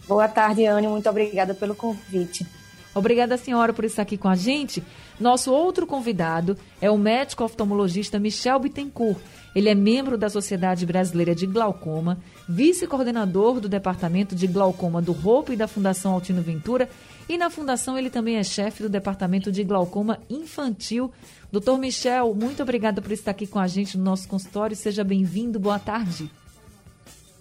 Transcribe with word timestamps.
Boa 0.07 0.27
tarde, 0.27 0.65
Anne. 0.65 0.87
Muito 0.87 1.07
obrigada 1.07 1.53
pelo 1.53 1.75
convite. 1.75 2.47
Obrigada, 2.95 3.37
senhora, 3.37 3.71
por 3.71 3.85
estar 3.85 4.01
aqui 4.01 4.17
com 4.17 4.27
a 4.27 4.35
gente. 4.35 4.83
Nosso 5.19 5.51
outro 5.51 5.85
convidado 5.85 6.57
é 6.79 6.89
o 6.89 6.97
médico 6.97 7.43
oftalmologista 7.43 8.17
Michel 8.17 8.59
Bittencourt. 8.59 9.19
Ele 9.53 9.67
é 9.67 9.75
membro 9.75 10.17
da 10.17 10.29
Sociedade 10.29 10.85
Brasileira 10.85 11.35
de 11.35 11.45
Glaucoma, 11.45 12.19
vice-coordenador 12.47 13.59
do 13.59 13.67
Departamento 13.67 14.35
de 14.35 14.47
Glaucoma 14.47 15.01
do 15.01 15.11
Roupa 15.11 15.53
e 15.53 15.57
da 15.57 15.67
Fundação 15.67 16.13
Altino 16.13 16.41
Ventura. 16.41 16.87
E 17.27 17.37
na 17.37 17.49
Fundação 17.49 17.97
ele 17.97 18.09
também 18.09 18.37
é 18.37 18.43
chefe 18.43 18.83
do 18.83 18.89
Departamento 18.89 19.51
de 19.51 19.63
Glaucoma 19.63 20.19
Infantil. 20.29 21.11
Doutor 21.51 21.77
Michel, 21.77 22.33
muito 22.33 22.61
obrigada 22.63 23.01
por 23.01 23.11
estar 23.11 23.31
aqui 23.31 23.47
com 23.47 23.59
a 23.59 23.67
gente 23.67 23.97
no 23.97 24.03
nosso 24.03 24.27
consultório. 24.27 24.75
Seja 24.75 25.03
bem-vindo. 25.03 25.59
Boa 25.59 25.79
tarde. 25.79 26.31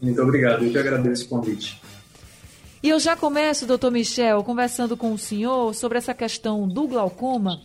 Muito 0.01 0.21
obrigado. 0.21 0.65
Eu 0.65 0.73
que 0.73 0.79
agradeço 0.79 1.27
o 1.27 1.29
convite. 1.29 1.81
E 2.81 2.91
eu 2.91 3.01
já 3.01 3.17
começo, 3.17 3.67
doutor 3.67 3.91
Michel, 3.91 4.45
conversando 4.45 4.97
com 4.97 5.13
o 5.13 5.19
senhor 5.19 5.75
sobre 5.75 5.99
essa 5.99 6.15
questão 6.15 6.69
do 6.69 6.87
glaucoma, 6.87 7.61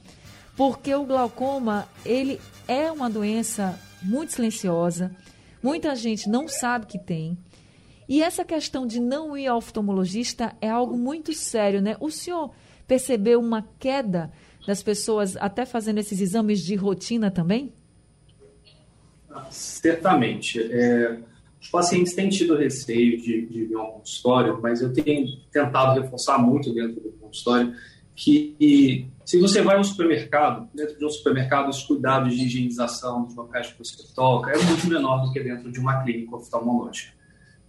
porque 0.55 0.93
o 0.93 1.05
glaucoma, 1.05 1.87
ele 2.05 2.39
é 2.67 2.91
uma 2.91 3.09
doença 3.09 3.79
muito 4.01 4.33
silenciosa, 4.33 5.15
muita 5.61 5.95
gente 5.95 6.29
não 6.29 6.47
sabe 6.47 6.85
que 6.85 6.99
tem. 6.99 7.37
E 8.07 8.21
essa 8.21 8.43
questão 8.43 8.85
de 8.85 8.99
não 8.99 9.37
ir 9.37 9.47
ao 9.47 9.57
oftalmologista 9.57 10.55
é 10.61 10.69
algo 10.69 10.97
muito 10.97 11.33
sério, 11.33 11.81
né? 11.81 11.95
O 11.99 12.11
senhor 12.11 12.51
percebeu 12.87 13.39
uma 13.39 13.67
queda 13.79 14.31
das 14.67 14.83
pessoas 14.83 15.35
até 15.37 15.65
fazendo 15.65 15.99
esses 15.99 16.21
exames 16.21 16.61
de 16.61 16.75
rotina 16.75 17.31
também? 17.31 17.73
Certamente. 19.49 20.61
É, 20.61 21.17
os 21.61 21.69
pacientes 21.69 22.13
têm 22.13 22.29
tido 22.29 22.55
receio 22.55 23.17
de, 23.17 23.45
de 23.45 23.65
vir 23.65 23.75
ao 23.75 23.93
consultório, 23.93 24.59
mas 24.61 24.81
eu 24.81 24.91
tenho 24.93 25.27
tentado 25.51 25.99
reforçar 25.99 26.37
muito 26.37 26.73
dentro 26.73 27.01
do 27.01 27.11
consultório 27.13 27.73
que 28.15 29.07
se 29.25 29.39
você 29.39 29.61
vai 29.61 29.77
ao 29.77 29.83
supermercado, 29.83 30.67
dentro 30.73 30.97
de 30.97 31.05
um 31.05 31.09
supermercado, 31.09 31.69
os 31.69 31.83
cuidados 31.83 32.35
de 32.35 32.45
higienização 32.45 33.23
dos 33.23 33.35
locais 33.35 33.71
que 33.71 33.79
você 33.79 33.95
toca 34.13 34.51
é 34.51 34.61
muito 34.63 34.87
menor 34.87 35.25
do 35.25 35.31
que 35.31 35.39
dentro 35.39 35.71
de 35.71 35.79
uma 35.79 36.03
clínica 36.03 36.35
oftalmológica. 36.35 37.13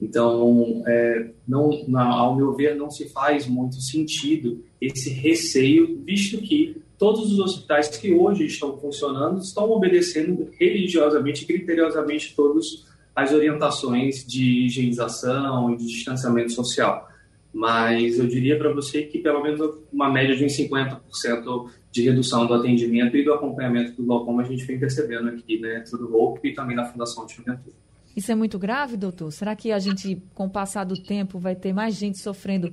Então, 0.00 0.82
é, 0.86 1.30
não, 1.46 1.70
ao 1.96 2.36
meu 2.36 2.54
ver, 2.54 2.74
não 2.74 2.90
se 2.90 3.08
faz 3.08 3.46
muito 3.46 3.80
sentido 3.80 4.64
esse 4.80 5.10
receio, 5.10 6.02
visto 6.04 6.38
que 6.38 6.82
todos 6.98 7.32
os 7.32 7.38
hospitais 7.38 7.88
que 7.88 8.12
hoje 8.12 8.46
estão 8.46 8.76
funcionando 8.76 9.40
estão 9.40 9.70
obedecendo 9.70 10.48
religiosamente, 10.58 11.46
criteriosamente 11.46 12.34
todos 12.34 12.86
as 13.14 13.32
orientações 13.32 14.26
de 14.26 14.66
higienização 14.66 15.72
e 15.72 15.76
de 15.76 15.86
distanciamento 15.86 16.52
social. 16.52 17.08
Mas 17.54 18.18
eu 18.18 18.26
diria 18.26 18.58
para 18.58 18.72
você 18.72 19.02
que 19.02 19.20
pelo 19.20 19.40
menos 19.40 19.60
uma 19.92 20.10
média 20.10 20.34
de 20.34 20.44
uns 20.44 20.56
50% 20.56 21.70
de 21.92 22.02
redução 22.02 22.46
do 22.46 22.54
atendimento 22.54 23.16
e 23.16 23.24
do 23.24 23.32
acompanhamento 23.32 23.92
do 23.92 24.04
glaucoma 24.04 24.42
a 24.42 24.44
gente 24.44 24.64
vem 24.64 24.78
percebendo 24.78 25.28
aqui 25.28 25.60
dentro 25.60 25.96
do 25.96 26.10
ROP 26.10 26.44
e 26.44 26.52
também 26.52 26.74
na 26.74 26.84
Fundação 26.84 27.24
de 27.24 27.34
Juventude. 27.34 27.76
Isso 28.16 28.32
é 28.32 28.34
muito 28.34 28.58
grave, 28.58 28.96
doutor? 28.96 29.32
Será 29.32 29.54
que 29.54 29.70
a 29.70 29.78
gente, 29.78 30.20
com 30.34 30.46
o 30.46 30.50
passar 30.50 30.84
do 30.84 31.00
tempo, 31.00 31.38
vai 31.38 31.54
ter 31.54 31.72
mais 31.72 31.94
gente 31.94 32.18
sofrendo 32.18 32.72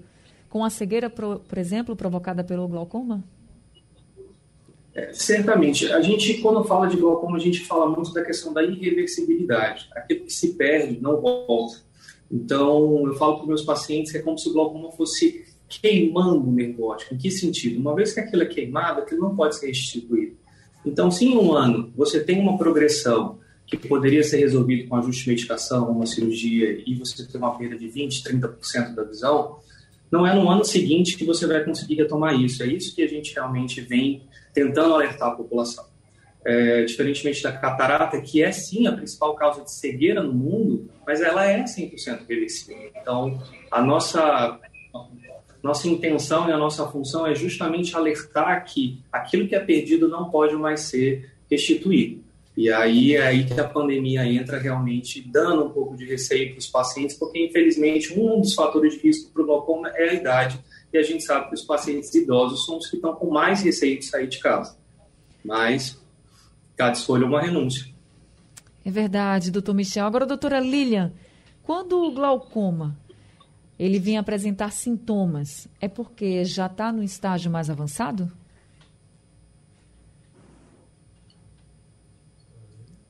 com 0.50 0.66
a 0.66 0.70
cegueira, 0.70 1.10
por 1.10 1.58
exemplo, 1.58 1.96
provocada 1.96 2.44
pelo 2.44 2.68
glaucoma? 2.68 3.24
É, 4.94 5.14
certamente. 5.14 5.92
A 5.92 6.02
gente, 6.02 6.40
quando 6.42 6.64
fala 6.64 6.88
de 6.88 6.98
glaucoma, 6.98 7.38
a 7.38 7.40
gente 7.40 7.62
fala 7.62 7.90
muito 7.90 8.14
da 8.14 8.24
questão 8.24 8.54
da 8.54 8.64
irreversibilidade. 8.64 9.88
Aquilo 9.96 10.26
que 10.26 10.34
se 10.34 10.54
perde 10.56 11.00
não 11.00 11.22
volta. 11.22 11.78
Então, 12.32 13.06
eu 13.06 13.14
falo 13.16 13.36
para 13.36 13.42
os 13.44 13.48
meus 13.48 13.62
pacientes 13.64 14.12
que 14.12 14.18
é 14.18 14.22
como 14.22 14.38
se 14.38 14.50
o 14.50 14.54
glaucoma 14.54 14.92
fosse 14.92 15.46
queimando 15.68 16.48
o 16.48 16.52
nervo 16.52 16.86
óptico. 16.86 17.14
Em 17.14 17.18
que 17.18 17.30
sentido? 17.30 17.80
Uma 17.80 17.96
vez 17.96 18.14
que 18.14 18.20
aquilo 18.20 18.44
é 18.44 18.46
queimado, 18.46 19.02
aquilo 19.02 19.22
não 19.22 19.36
pode 19.36 19.58
ser 19.58 19.68
restituído. 19.68 20.36
Então, 20.86 21.12
se 21.12 21.26
em 21.26 21.38
um 21.38 21.54
ano 21.54 21.92
você 21.96 22.20
tem 22.20 22.40
uma 22.40 22.58
progressão 22.58 23.40
que 23.68 23.78
poderia 23.78 24.24
ser 24.24 24.38
resolvido 24.38 24.88
com 24.90 24.96
ajuste 24.96 25.24
de 25.24 25.30
medicação, 25.30 25.90
uma 25.90 26.06
cirurgia, 26.06 26.82
e 26.86 26.96
você 26.96 27.26
tem 27.26 27.40
uma 27.40 27.58
perda 27.58 27.78
de 27.78 27.88
20%, 27.88 28.24
30% 28.24 28.96
da 28.96 29.04
visão, 29.04 29.60
não 30.12 30.28
é 30.28 30.36
no 30.36 30.50
ano 30.50 30.66
seguinte 30.66 31.18
que 31.18 31.24
você 31.24 31.48
vai 31.48 31.64
conseguir 31.64 31.96
retomar 31.96 32.38
isso. 32.38 32.62
É 32.64 32.68
isso 32.68 32.94
que 32.94 33.02
a 33.02 33.08
gente 33.08 33.34
realmente 33.34 33.80
vem 33.80 34.24
tentando 34.54 34.94
alertar 34.94 35.30
a 35.30 35.36
população. 35.36 35.86
É, 36.44 36.84
diferentemente 36.86 37.44
da 37.44 37.52
catarata, 37.52 38.20
que 38.20 38.42
é 38.42 38.52
sim 38.52 38.88
a 38.88 38.92
principal 38.92 39.36
causa 39.36 39.64
de 39.64 39.72
cegueira 39.72 40.24
no 40.24 40.34
mundo, 40.34 40.90
mas 41.06 41.22
ela 41.22 41.46
é 41.46 41.64
100% 41.64 42.26
reversível. 42.28 42.92
Então, 43.00 43.40
a 43.70 43.80
nossa, 43.80 44.60
nossa 45.62 45.88
intenção 45.88 46.50
e 46.50 46.52
a 46.52 46.58
nossa 46.58 46.88
função 46.88 47.28
é 47.28 47.36
justamente 47.36 47.96
alertar 47.96 48.66
que 48.66 49.04
aquilo 49.12 49.48
que 49.48 49.54
é 49.54 49.60
perdido 49.60 50.08
não 50.08 50.32
pode 50.32 50.56
mais 50.56 50.82
ser 50.82 51.32
restituído. 51.50 52.24
E 52.56 52.72
aí 52.72 53.16
é 53.16 53.22
aí 53.22 53.46
que 53.46 53.60
a 53.60 53.68
pandemia 53.68 54.26
entra 54.26 54.58
realmente 54.58 55.22
dando 55.22 55.66
um 55.66 55.70
pouco 55.70 55.96
de 55.96 56.06
receio 56.06 56.52
para 56.52 56.60
os 56.60 56.68
pacientes, 56.68 57.16
porque 57.16 57.44
infelizmente 57.46 58.14
um 58.14 58.42
dos 58.42 58.54
fatores 58.54 58.94
de 58.94 59.00
risco 59.00 59.32
para 59.32 59.42
o 59.42 59.46
glaucoma 59.46 59.90
é 59.96 60.10
a 60.10 60.14
idade 60.14 60.60
e 60.92 60.98
a 60.98 61.04
gente 61.04 61.24
sabe 61.24 61.48
que 61.48 61.56
os 61.56 61.62
pacientes 61.62 62.14
idosos 62.14 62.66
são 62.66 62.78
os 62.78 62.90
que 62.90 62.98
estão 62.98 63.16
com 63.16 63.30
mais 63.30 63.64
receio 63.64 63.98
de 63.98 64.06
sair 64.06 64.28
de 64.28 64.40
casa. 64.40 64.76
Mas 65.44 66.01
cada 66.82 66.94
escolha 66.94 67.28
uma 67.28 67.40
renúncia. 67.40 67.86
É 68.84 68.90
verdade, 68.90 69.52
doutor 69.52 69.76
Michel. 69.76 70.08
Agora, 70.08 70.26
doutora 70.26 70.60
Lilian, 70.60 71.14
quando 71.62 72.04
o 72.04 72.12
glaucoma 72.12 72.98
ele 73.78 74.00
vem 74.00 74.18
apresentar 74.18 74.72
sintomas, 74.72 75.68
é 75.80 75.88
porque 75.88 76.44
já 76.44 76.66
está 76.66 76.92
no 76.92 77.04
estágio 77.04 77.52
mais 77.52 77.70
avançado? 77.70 78.32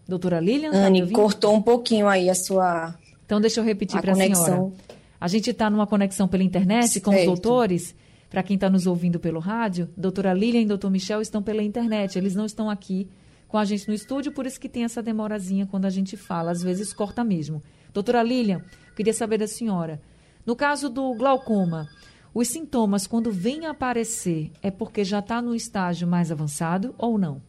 Doutora 0.05 0.41
Lilian? 0.41 0.71
Tá 0.71 0.77
Anne, 0.77 1.07
tá 1.07 1.13
cortou 1.13 1.55
um 1.55 1.61
pouquinho 1.61 2.09
aí 2.09 2.29
a 2.29 2.35
sua. 2.35 2.93
Então, 3.25 3.39
deixa 3.39 3.61
eu 3.61 3.63
repetir 3.63 4.01
para 4.01 4.11
a 4.11 4.15
senhora. 4.15 4.69
A 5.17 5.27
gente 5.29 5.49
está 5.49 5.69
numa 5.69 5.87
conexão 5.87 6.27
pela 6.27 6.43
internet 6.43 6.99
com 6.99 7.15
os 7.15 7.23
doutores. 7.23 7.95
Para 8.29 8.43
quem 8.43 8.55
está 8.55 8.69
nos 8.69 8.85
ouvindo 8.87 9.19
pelo 9.19 9.39
rádio, 9.39 9.89
doutora 9.95 10.33
Lilian 10.33 10.61
e 10.61 10.65
doutor 10.65 10.89
Michel 10.89 11.21
estão 11.21 11.41
pela 11.41 11.63
internet. 11.63 12.17
Eles 12.17 12.35
não 12.35 12.45
estão 12.45 12.69
aqui 12.69 13.09
com 13.51 13.57
a 13.57 13.65
gente 13.65 13.87
no 13.87 13.93
estúdio, 13.93 14.31
por 14.31 14.47
isso 14.47 14.59
que 14.59 14.69
tem 14.69 14.85
essa 14.85 15.03
demorazinha 15.03 15.67
quando 15.67 15.85
a 15.85 15.89
gente 15.89 16.15
fala. 16.15 16.51
Às 16.51 16.63
vezes 16.63 16.93
corta 16.93 17.21
mesmo. 17.21 17.61
Doutora 17.93 18.23
Lilian, 18.23 18.63
queria 18.95 19.13
saber 19.13 19.37
da 19.37 19.47
senhora. 19.47 20.01
No 20.45 20.55
caso 20.55 20.89
do 20.89 21.13
glaucoma, 21.13 21.87
os 22.33 22.47
sintomas, 22.47 23.05
quando 23.05 23.29
vêm 23.29 23.65
aparecer, 23.65 24.51
é 24.63 24.71
porque 24.71 25.03
já 25.03 25.19
está 25.19 25.41
no 25.41 25.53
estágio 25.53 26.07
mais 26.07 26.31
avançado 26.31 26.95
ou 26.97 27.17
não? 27.17 27.41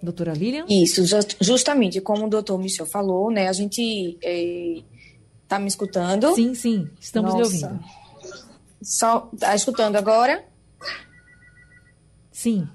Doutora 0.00 0.32
Lilian? 0.32 0.64
Isso, 0.68 1.02
justamente 1.40 2.00
como 2.00 2.26
o 2.26 2.30
doutor 2.30 2.56
Michel 2.56 2.86
falou, 2.86 3.30
né? 3.30 3.48
A 3.48 3.52
gente 3.52 4.16
está 5.42 5.56
é, 5.56 5.58
me 5.58 5.66
escutando? 5.66 6.34
Sim, 6.34 6.54
sim, 6.54 6.88
estamos 6.98 7.34
Nossa. 7.34 7.56
lhe 7.56 7.64
ouvindo. 7.64 7.84
Só, 8.80 9.28
está 9.34 9.54
escutando 9.54 9.96
agora? 9.96 10.48
Sim. 12.40 12.66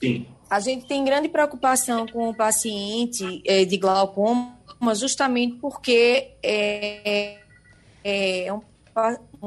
Sim. 0.00 0.26
A 0.50 0.58
gente 0.58 0.86
tem 0.86 1.04
grande 1.04 1.28
preocupação 1.28 2.04
com 2.04 2.28
o 2.30 2.34
paciente 2.34 3.40
é, 3.46 3.64
de 3.64 3.76
glaucoma, 3.76 4.56
justamente 4.96 5.54
porque 5.60 6.32
é, 6.42 7.38
é, 8.02 8.46
é 8.46 8.52
um 8.52 8.60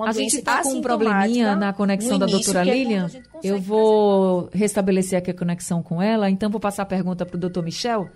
a 0.05 0.11
gente 0.11 0.37
está 0.37 0.61
com 0.61 0.69
um 0.69 0.81
probleminha 0.81 1.55
na 1.55 1.73
conexão 1.73 2.17
da 2.19 2.25
doutora 2.25 2.61
é 2.61 2.63
Lilian. 2.63 3.09
Eu 3.43 3.59
vou 3.59 4.49
restabelecer 4.53 5.19
aqui 5.19 5.31
a 5.31 5.33
conexão 5.33 5.81
com 5.81 6.01
ela, 6.01 6.29
então 6.29 6.49
vou 6.49 6.59
passar 6.59 6.83
a 6.83 6.85
pergunta 6.85 7.25
para 7.25 7.35
o 7.35 7.39
doutor 7.39 7.63
Michel. 7.63 8.09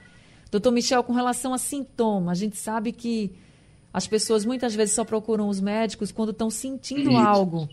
Doutor 0.50 0.72
Michel, 0.72 1.04
com 1.04 1.14
relação 1.14 1.54
a 1.54 1.58
sintomas, 1.58 2.38
a 2.38 2.42
gente 2.42 2.58
sabe 2.58 2.92
que 2.92 3.34
as 3.94 4.08
pessoas 4.08 4.46
muitas 4.46 4.76
vezes 4.76 4.94
só 4.94 5.04
procuram 5.04 5.48
os 5.48 5.62
médicos 5.62 6.12
quando 6.12 6.32
estão 6.32 6.50
sentindo 6.50 7.12
Isso. 7.12 7.18
algo. 7.18 7.70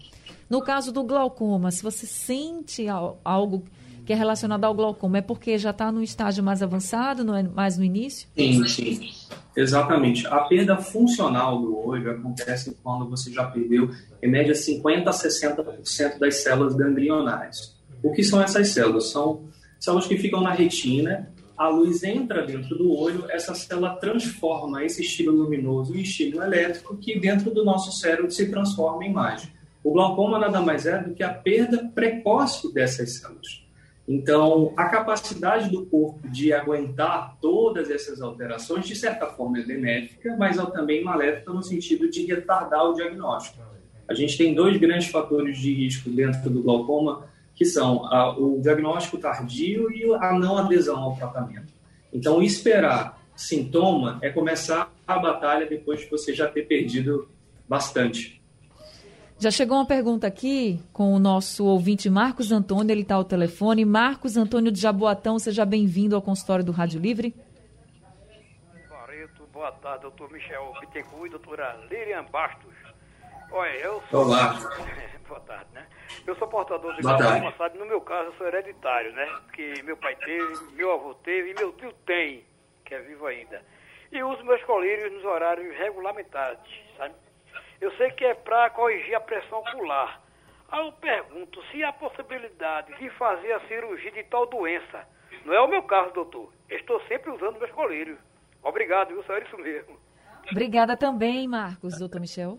No 0.48 0.62
caso 0.62 0.92
do 0.92 1.02
glaucoma, 1.02 1.70
se 1.70 1.82
você 1.82 2.06
sente 2.06 2.86
algo 3.24 3.64
que 4.06 4.12
é 4.12 4.16
relacionado 4.16 4.64
ao 4.64 4.74
glaucoma, 4.74 5.18
é 5.18 5.20
porque 5.20 5.58
já 5.58 5.68
está 5.70 5.92
no 5.92 6.02
estágio 6.02 6.42
mais 6.42 6.62
avançado, 6.62 7.22
não 7.22 7.36
é 7.36 7.42
mais 7.42 7.76
no 7.76 7.84
início? 7.84 8.26
Sim, 8.34 8.66
sim. 8.66 9.10
Exatamente. 9.54 10.26
A 10.28 10.40
perda 10.44 10.78
funcional 10.78 11.60
do 11.60 11.76
olho 11.86 12.10
acontece 12.12 12.74
quando 12.82 13.10
você 13.10 13.30
já 13.30 13.44
perdeu, 13.44 13.90
em 14.22 14.30
média, 14.30 14.54
50% 14.54 15.06
a 15.06 15.10
60% 15.10 16.18
das 16.18 16.36
células 16.36 16.74
ganglionares. 16.74 17.76
O 18.02 18.12
que 18.12 18.22
são 18.22 18.40
essas 18.40 18.68
células? 18.68 19.10
São 19.10 19.48
células 19.78 20.06
que 20.06 20.16
ficam 20.16 20.40
na 20.40 20.52
retina, 20.52 21.30
a 21.56 21.68
luz 21.68 22.04
entra 22.04 22.46
dentro 22.46 22.78
do 22.78 22.96
olho, 22.96 23.26
essa 23.28 23.52
célula 23.52 23.96
transforma 23.96 24.84
esse 24.84 25.02
estímulo 25.02 25.42
luminoso 25.42 25.94
em 25.94 26.00
estímulo 26.00 26.44
elétrico, 26.44 26.96
que 26.96 27.18
dentro 27.18 27.50
do 27.50 27.64
nosso 27.64 27.92
cérebro 27.92 28.30
se 28.30 28.48
transforma 28.48 29.04
em 29.04 29.10
imagem. 29.10 29.57
O 29.82 29.92
glaucoma 29.92 30.38
nada 30.38 30.60
mais 30.60 30.86
é 30.86 30.98
do 31.02 31.14
que 31.14 31.22
a 31.22 31.32
perda 31.32 31.90
precoce 31.94 32.72
dessas 32.72 33.14
células. 33.14 33.64
Então, 34.08 34.72
a 34.74 34.86
capacidade 34.86 35.68
do 35.68 35.84
corpo 35.84 36.26
de 36.28 36.50
aguentar 36.50 37.36
todas 37.42 37.90
essas 37.90 38.22
alterações, 38.22 38.86
de 38.86 38.96
certa 38.96 39.26
forma, 39.26 39.58
é 39.58 39.62
benéfica, 39.62 40.34
mas 40.38 40.56
também 40.72 41.04
maléfica 41.04 41.52
no 41.52 41.62
sentido 41.62 42.10
de 42.10 42.24
retardar 42.24 42.84
o 42.86 42.94
diagnóstico. 42.94 43.58
A 44.08 44.14
gente 44.14 44.38
tem 44.38 44.54
dois 44.54 44.78
grandes 44.78 45.08
fatores 45.08 45.58
de 45.58 45.74
risco 45.74 46.08
dentro 46.08 46.48
do 46.48 46.62
glaucoma, 46.62 47.26
que 47.54 47.66
são 47.66 48.06
a, 48.06 48.34
o 48.38 48.58
diagnóstico 48.62 49.18
tardio 49.18 49.92
e 49.92 50.04
a 50.14 50.32
não 50.32 50.56
adesão 50.56 50.98
ao 50.98 51.16
tratamento. 51.16 51.70
Então, 52.10 52.42
esperar 52.42 53.20
sintoma 53.36 54.18
é 54.22 54.30
começar 54.30 54.90
a 55.06 55.18
batalha 55.18 55.66
depois 55.66 56.00
de 56.00 56.08
você 56.08 56.32
já 56.32 56.48
ter 56.48 56.62
perdido 56.62 57.28
bastante. 57.68 58.37
Já 59.40 59.52
chegou 59.52 59.76
uma 59.76 59.86
pergunta 59.86 60.26
aqui 60.26 60.80
com 60.92 61.14
o 61.14 61.18
nosso 61.20 61.64
ouvinte 61.64 62.10
Marcos 62.10 62.50
Antônio, 62.50 62.90
ele 62.90 63.02
está 63.02 63.14
ao 63.14 63.24
telefone. 63.24 63.84
Marcos 63.84 64.36
Antônio 64.36 64.72
de 64.72 64.80
Jaboatão, 64.80 65.38
seja 65.38 65.64
bem-vindo 65.64 66.16
ao 66.16 66.22
consultório 66.22 66.64
do 66.64 66.72
Rádio 66.72 67.00
Livre. 67.00 67.32
Barreto, 68.90 69.46
boa 69.52 69.70
tarde, 69.70 70.02
doutor 70.02 70.32
Michel 70.32 70.74
Bittencourt 70.80 71.26
e 71.26 71.30
doutora 71.30 71.78
Lilian 71.88 72.24
Bastos. 72.24 72.74
Olha, 73.52 73.76
eu 73.76 74.02
sou... 74.10 74.24
Olá. 74.24 74.58
boa 75.28 75.40
tarde, 75.40 75.66
né? 75.72 75.86
Eu 76.26 76.34
sou 76.34 76.48
portador 76.48 76.96
de 76.96 77.02
glaucoma, 77.02 77.54
sabe? 77.56 77.78
No 77.78 77.86
meu 77.86 78.00
caso, 78.00 78.30
eu 78.30 78.34
sou 78.38 78.48
hereditário, 78.48 79.12
né? 79.12 79.24
Porque 79.44 79.82
meu 79.84 79.96
pai 79.98 80.16
teve, 80.16 80.74
meu 80.74 80.90
avô 80.90 81.14
teve 81.14 81.52
e 81.52 81.54
meu 81.54 81.72
tio 81.74 81.92
tem, 82.04 82.44
que 82.84 82.92
é 82.92 82.98
vivo 83.02 83.24
ainda. 83.26 83.62
E 84.10 84.20
uso 84.20 84.42
meus 84.44 84.64
colírios 84.64 85.12
nos 85.12 85.24
horários 85.24 85.76
regulamentados, 85.78 86.68
sabe? 86.96 87.14
Eu 87.80 87.92
sei 87.96 88.10
que 88.10 88.24
é 88.24 88.34
para 88.34 88.70
corrigir 88.70 89.14
a 89.14 89.20
pressão 89.20 89.58
ocular. 89.60 90.20
Aí 90.70 90.86
eu 90.86 90.92
pergunto 90.92 91.62
se 91.70 91.82
há 91.82 91.92
possibilidade 91.92 92.96
de 92.98 93.08
fazer 93.10 93.52
a 93.52 93.60
cirurgia 93.68 94.10
de 94.10 94.22
tal 94.24 94.46
doença. 94.46 95.06
Não 95.44 95.54
é 95.54 95.60
o 95.60 95.68
meu 95.68 95.82
caso, 95.82 96.12
doutor. 96.12 96.52
Estou 96.68 97.00
sempre 97.08 97.30
usando 97.30 97.58
meus 97.58 97.70
colírios. 97.70 98.18
Obrigado, 98.62 99.08
viu? 99.08 99.22
Só 99.24 99.34
é 99.34 99.44
isso 99.44 99.56
mesmo. 99.56 99.96
Obrigada 100.50 100.96
também, 100.96 101.46
Marcos, 101.46 101.98
doutor 101.98 102.20
Michel. 102.20 102.58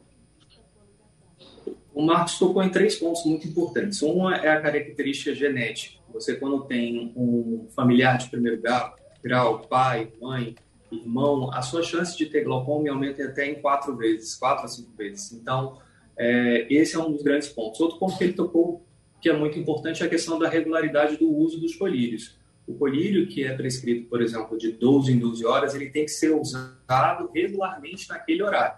O 1.93 2.05
Marcos 2.05 2.39
tocou 2.39 2.63
em 2.63 2.69
três 2.69 2.97
pontos 2.97 3.25
muito 3.25 3.47
importantes. 3.47 4.01
Uma 4.01 4.37
é 4.37 4.49
a 4.49 4.61
característica 4.61 5.35
genética. 5.35 5.99
Você, 6.13 6.35
quando 6.35 6.65
tem 6.65 7.13
um 7.15 7.67
familiar 7.75 8.17
de 8.17 8.29
primeiro 8.29 8.61
grau, 8.61 8.95
grau 9.21 9.59
pai, 9.59 10.11
mãe, 10.21 10.55
irmão, 10.91 11.51
a 11.53 11.61
sua 11.61 11.83
chance 11.83 12.17
de 12.17 12.25
ter 12.25 12.43
glaucoma 12.43 12.89
aumenta 12.89 13.23
até 13.23 13.47
em 13.47 13.55
quatro 13.61 13.95
vezes, 13.95 14.35
quatro 14.35 14.65
a 14.65 14.67
cinco 14.67 14.91
vezes. 14.97 15.31
Então, 15.31 15.77
é, 16.17 16.67
esse 16.69 16.95
é 16.95 16.99
um 16.99 17.11
dos 17.11 17.23
grandes 17.23 17.49
pontos. 17.49 17.79
Outro 17.79 17.97
ponto 17.97 18.17
que 18.17 18.23
ele 18.23 18.33
tocou, 18.33 18.83
que 19.21 19.29
é 19.29 19.33
muito 19.33 19.57
importante, 19.57 20.03
é 20.03 20.05
a 20.05 20.09
questão 20.09 20.37
da 20.37 20.49
regularidade 20.49 21.17
do 21.17 21.29
uso 21.29 21.59
dos 21.59 21.75
colírios. 21.75 22.37
O 22.67 22.73
colírio 22.75 23.27
que 23.27 23.43
é 23.43 23.53
prescrito, 23.55 24.09
por 24.09 24.21
exemplo, 24.21 24.57
de 24.57 24.71
12 24.71 25.11
em 25.11 25.17
12 25.17 25.45
horas, 25.45 25.73
ele 25.73 25.89
tem 25.89 26.05
que 26.05 26.11
ser 26.11 26.31
usado 26.31 27.29
regularmente 27.33 28.07
naquele 28.09 28.43
horário. 28.43 28.77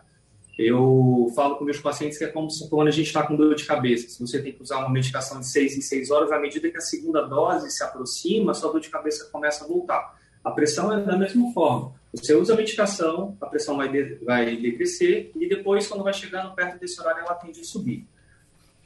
Eu 0.58 1.32
falo 1.36 1.56
com 1.56 1.66
meus 1.66 1.80
pacientes 1.80 2.18
que 2.18 2.24
é 2.24 2.28
como 2.28 2.48
quando 2.70 2.90
a 2.90 2.92
gente 2.92 3.08
está 3.08 3.24
com 3.24 3.36
dor 3.36 3.56
de 3.56 3.66
cabeça. 3.66 4.10
Se 4.10 4.20
você 4.20 4.42
tem 4.42 4.54
que 4.54 4.62
usar 4.62 4.80
uma 4.80 4.90
medicação 4.90 5.40
de 5.40 5.48
6 5.48 5.78
em 5.78 5.82
6 5.82 6.12
horas, 6.12 6.32
à 6.32 6.40
medida 6.40 6.70
que 6.70 6.78
a 6.78 6.82
segunda 6.82 7.22
dose 7.22 7.72
se 7.72 7.84
aproxima, 7.84 8.54
sua 8.54 8.72
dor 8.72 8.80
de 8.80 8.90
cabeça 8.90 9.30
começa 9.32 9.66
a 9.66 9.68
voltar. 9.68 10.20
A 10.44 10.52
pressão 10.52 10.92
é 10.94 11.02
da 11.02 11.18
mesma 11.18 11.52
forma. 11.54 11.96
Você 12.14 12.36
usa 12.36 12.54
a 12.54 12.58
medicação, 12.58 13.38
a 13.40 13.46
pressão 13.46 13.78
vai, 13.78 13.90
de, 13.90 14.16
vai 14.24 14.58
decrescer 14.58 15.32
e 15.36 15.48
depois, 15.48 15.88
quando 15.88 16.04
vai 16.04 16.14
chegando 16.14 16.54
perto 16.54 16.80
desse 16.80 17.00
horário, 17.00 17.22
ela 17.22 17.36
tende 17.36 17.62
a 17.62 17.64
subir. 17.64 18.06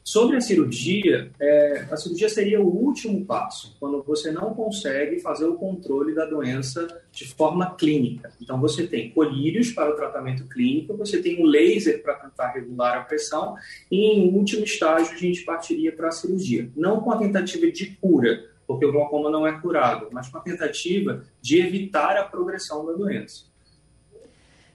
Sobre 0.07 0.37
a 0.37 0.41
cirurgia, 0.41 1.31
é, 1.39 1.87
a 1.89 1.97
cirurgia 1.97 2.29
seria 2.29 2.61
o 2.61 2.67
último 2.67 3.25
passo, 3.25 3.75
quando 3.79 4.03
você 4.03 4.31
não 4.31 4.53
consegue 4.53 5.19
fazer 5.19 5.45
o 5.45 5.55
controle 5.55 6.13
da 6.13 6.27
doença 6.27 7.01
de 7.11 7.27
forma 7.33 7.73
clínica. 7.73 8.31
Então, 8.39 8.61
você 8.61 8.85
tem 8.85 9.09
colírios 9.09 9.71
para 9.71 9.89
o 9.89 9.95
tratamento 9.95 10.47
clínico, 10.47 10.95
você 10.95 11.19
tem 11.19 11.41
um 11.41 11.47
laser 11.47 12.03
para 12.03 12.13
tentar 12.13 12.51
regular 12.51 12.99
a 12.99 13.01
pressão, 13.01 13.55
e 13.89 14.05
em 14.05 14.31
último 14.31 14.63
estágio, 14.63 15.11
a 15.11 15.17
gente 15.17 15.41
partiria 15.41 15.91
para 15.91 16.09
a 16.09 16.11
cirurgia. 16.11 16.69
Não 16.75 17.01
com 17.01 17.11
a 17.11 17.17
tentativa 17.17 17.71
de 17.71 17.87
cura, 17.99 18.45
porque 18.67 18.85
o 18.85 18.91
glaucoma 18.91 19.29
não 19.29 19.45
é 19.45 19.59
curado, 19.59 20.09
mas 20.11 20.29
com 20.29 20.37
a 20.37 20.41
tentativa 20.41 21.23
de 21.41 21.59
evitar 21.59 22.17
a 22.17 22.23
progressão 22.23 22.85
da 22.85 22.93
doença. 22.93 23.45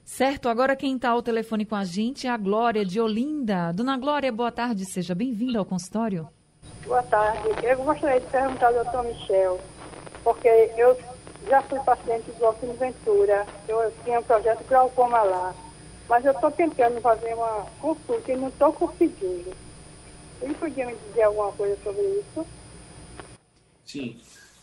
Certo, 0.05 0.49
agora 0.49 0.75
quem 0.75 0.97
está 0.97 1.11
ao 1.11 1.23
telefone 1.23 1.65
com 1.65 1.77
a 1.77 1.85
gente 1.85 2.27
é 2.27 2.31
a 2.31 2.37
Glória 2.37 2.85
de 2.85 3.01
Olinda. 3.01 3.73
Dona 3.73 3.97
Glória, 3.97 4.33
boa 4.33 4.51
tarde, 4.51 4.85
seja 4.85 5.15
bem-vinda 5.15 5.59
ao 5.59 5.65
consultório. 5.65 6.29
Boa 6.85 7.03
tarde. 7.05 7.49
Eu 7.63 7.77
gostaria 7.85 8.21
de 8.21 8.27
perguntar 8.27 8.67
ao 8.67 8.75
doutor 8.75 9.05
Michel, 9.05 9.61
porque 10.25 10.49
eu 10.77 10.99
já 11.49 11.63
fui 11.63 11.79
paciente 11.81 12.31
do 12.33 12.45
Alcino 12.45 12.75
Ventura, 12.75 13.47
eu 13.69 13.93
tinha 14.05 14.19
um 14.19 14.23
projeto 14.23 14.59
de 14.59 14.65
glaucoma 14.65 15.23
lá, 15.23 15.55
mas 16.09 16.25
eu 16.25 16.33
estou 16.33 16.51
tentando 16.51 17.01
fazer 17.01 17.35
uma 17.35 17.67
consulta 17.81 18.33
e 18.33 18.37
não 18.37 18.49
estou 18.49 18.73
conseguindo. 18.73 19.53
Ele 20.43 20.55
podia 20.55 20.87
me 20.87 20.97
dizer 21.07 21.23
alguma 21.23 21.53
coisa 21.53 21.79
sobre 21.85 22.03
isso? 22.03 22.45
Sim. 23.91 24.17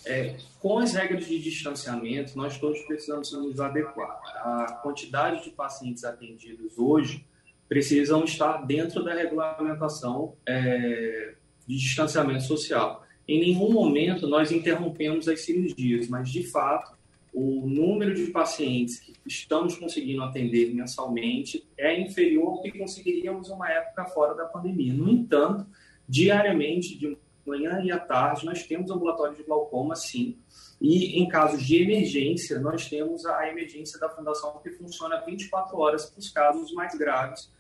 É, 0.06 0.38
com 0.62 0.78
as 0.80 0.94
regras 0.94 1.26
de 1.26 1.38
distanciamento, 1.40 2.38
nós 2.38 2.58
todos 2.58 2.80
precisamos 2.84 3.32
nos 3.34 3.60
adequar. 3.60 4.22
A 4.38 4.80
quantidade 4.82 5.44
de 5.44 5.50
pacientes 5.50 6.06
atendidos 6.06 6.78
hoje 6.78 7.26
precisam 7.68 8.24
estar 8.24 8.66
dentro 8.66 9.04
da 9.04 9.14
regulamentação 9.14 10.36
é, 10.46 11.34
de 11.68 11.78
distanciamento 11.78 12.44
social. 12.44 13.06
Em 13.28 13.42
nenhum 13.42 13.70
momento 13.72 14.28
nós 14.28 14.50
interrompemos 14.50 15.28
as 15.28 15.42
cirurgias, 15.42 16.08
mas 16.08 16.30
de 16.30 16.44
fato 16.44 16.96
o 17.34 17.68
número 17.68 18.16
de 18.16 18.28
pacientes 18.28 19.00
que 19.00 19.14
estamos 19.26 19.78
conseguindo 19.78 20.24
atender 20.24 20.74
mensalmente 20.74 21.68
é 21.78 22.00
inferior 22.00 22.48
ao 22.48 22.62
que 22.62 22.72
conseguiríamos 22.72 23.50
uma 23.50 23.70
época 23.70 24.06
fora 24.06 24.34
da 24.34 24.46
pandemia. 24.46 24.94
No 24.94 25.10
entanto, 25.10 25.68
diariamente, 26.08 26.98
de 26.98 27.18
manhã 27.48 27.82
e 27.84 27.92
à 27.92 28.00
tarde, 28.00 28.46
nós 28.46 28.64
temos 28.64 28.92
ambulatório 28.92 29.36
de 29.36 29.44
glaucoma, 29.44 29.96
sim. 29.96 30.38
E 30.80 31.20
em 31.20 31.28
casos 31.28 31.66
de 31.66 31.82
emergência, 31.82 32.60
nós 32.60 32.88
temos 32.88 33.26
a 33.26 33.50
emergência 33.50 34.00
da 34.00 34.10
Fundação 34.10 34.60
que 34.64 34.70
funciona 34.72 35.24
24 35.26 35.78
horas 35.78 36.06
para 36.06 36.20
os 36.20 36.30
casos 36.30 36.72
mais 36.74 36.96
graves, 36.96 37.52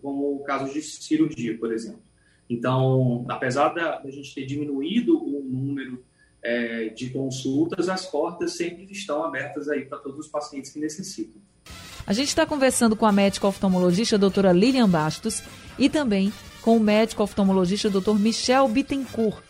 como 0.00 0.42
casos 0.44 0.72
de 0.72 0.82
cirurgia, 0.82 1.56
por 1.58 1.72
exemplo. 1.72 2.02
Então, 2.48 3.24
apesar 3.28 3.70
da, 3.70 3.98
da 3.98 4.10
gente 4.10 4.34
ter 4.34 4.44
diminuído 4.44 5.16
o 5.16 5.42
número 5.42 6.04
é, 6.42 6.88
de 6.88 7.10
consultas, 7.10 7.88
as 7.88 8.06
portas 8.06 8.56
sempre 8.56 8.86
estão 8.90 9.24
abertas 9.24 9.68
aí 9.68 9.84
para 9.84 9.98
todos 9.98 10.18
os 10.18 10.28
pacientes 10.28 10.72
que 10.72 10.78
necessitam. 10.78 11.40
A 12.04 12.12
gente 12.12 12.28
está 12.28 12.44
conversando 12.44 12.96
com 12.96 13.06
a 13.06 13.12
médica 13.12 13.46
oftalmologista 13.46 14.16
a 14.16 14.18
doutora 14.18 14.52
Lilian 14.52 14.88
Bastos 14.88 15.42
e 15.78 15.88
também 15.88 16.32
com 16.62 16.76
o 16.76 16.80
médico 16.80 17.22
oftalmologista 17.22 17.90
Dr. 17.90 18.14
Michel 18.14 18.68
Bittencourt. 18.68 19.42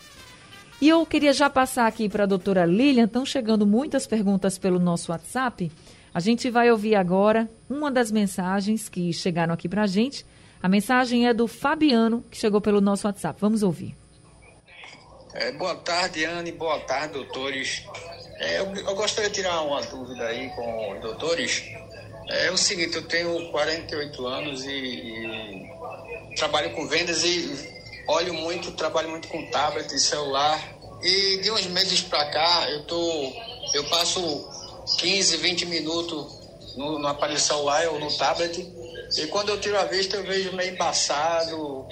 E 0.81 0.89
eu 0.89 1.05
queria 1.05 1.31
já 1.31 1.49
passar 1.49 1.87
aqui 1.87 2.09
para 2.09 2.23
a 2.23 2.27
doutora 2.27 2.65
Lilian, 2.65 3.05
estão 3.05 3.25
chegando 3.25 3.65
muitas 3.65 4.05
perguntas 4.05 4.57
pelo 4.57 4.79
nosso 4.79 5.11
WhatsApp. 5.11 5.71
A 6.13 6.19
gente 6.19 6.49
vai 6.49 6.69
ouvir 6.69 6.95
agora 6.95 7.49
uma 7.69 7.89
das 7.89 8.11
mensagens 8.11 8.89
que 8.89 9.13
chegaram 9.13 9.53
aqui 9.53 9.69
para 9.69 9.83
a 9.83 9.87
gente. 9.87 10.25
A 10.61 10.67
mensagem 10.67 11.27
é 11.27 11.33
do 11.33 11.47
Fabiano, 11.47 12.23
que 12.29 12.37
chegou 12.37 12.59
pelo 12.59 12.81
nosso 12.81 13.07
WhatsApp. 13.07 13.39
Vamos 13.39 13.63
ouvir. 13.63 13.95
É, 15.33 15.51
boa 15.53 15.75
tarde, 15.75 16.25
Anne. 16.25 16.51
Boa 16.51 16.79
tarde, 16.81 17.13
doutores. 17.13 17.85
É, 18.39 18.59
eu, 18.59 18.75
eu, 18.75 18.95
gostaria 18.95 19.29
de 19.29 19.35
tirar 19.35 19.61
uma 19.61 19.81
dúvida 19.81 20.25
aí 20.25 20.49
com 20.49 20.93
os 20.93 21.01
doutores. 21.01 21.63
É, 22.29 22.51
o 22.51 22.57
seguinte, 22.57 22.95
eu 22.95 23.07
tenho 23.07 23.51
48 23.51 24.27
anos 24.27 24.65
e, 24.65 24.69
e 24.69 25.71
trabalho 26.35 26.71
com 26.71 26.87
vendas 26.87 27.23
e 27.23 27.73
olho 28.07 28.33
muito, 28.33 28.71
trabalho 28.71 29.09
muito 29.09 29.27
com 29.27 29.45
tablet 29.49 29.93
e 29.93 29.99
celular. 29.99 30.59
E 31.01 31.37
de 31.37 31.51
uns 31.51 31.65
meses 31.67 32.01
para 32.01 32.25
cá, 32.31 32.69
eu 32.69 32.83
tô, 32.83 33.33
eu 33.73 33.83
passo 33.85 34.49
15, 34.97 35.37
20 35.37 35.65
minutos 35.65 36.43
no, 36.77 36.99
no, 36.99 37.07
aparelho 37.07 37.39
celular 37.39 37.87
ou 37.89 37.99
no 37.99 38.11
tablet. 38.17 38.65
E 39.17 39.27
quando 39.27 39.49
eu 39.49 39.59
tiro 39.59 39.77
a 39.77 39.85
vista, 39.85 40.17
eu 40.17 40.23
vejo 40.23 40.55
meio 40.55 40.73
embaçado. 40.73 41.85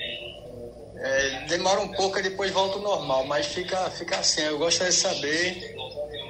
É, 0.97 1.45
demora 1.47 1.81
um 1.81 1.89
pouco 1.89 2.19
e 2.19 2.21
depois 2.21 2.51
volta 2.51 2.75
ao 2.75 2.81
normal, 2.81 3.25
mas 3.25 3.47
fica, 3.47 3.89
fica 3.91 4.17
assim. 4.17 4.41
Eu 4.41 4.57
gostaria 4.57 4.91
de 4.91 4.99
saber 4.99 5.75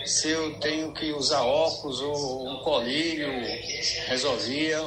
se 0.05 0.29
eu 0.29 0.59
tenho 0.59 0.93
que 0.93 1.11
usar 1.11 1.41
óculos 1.41 2.01
ou 2.01 2.49
um 2.49 2.63
colírio, 2.63 3.29
resolvia. 4.07 4.79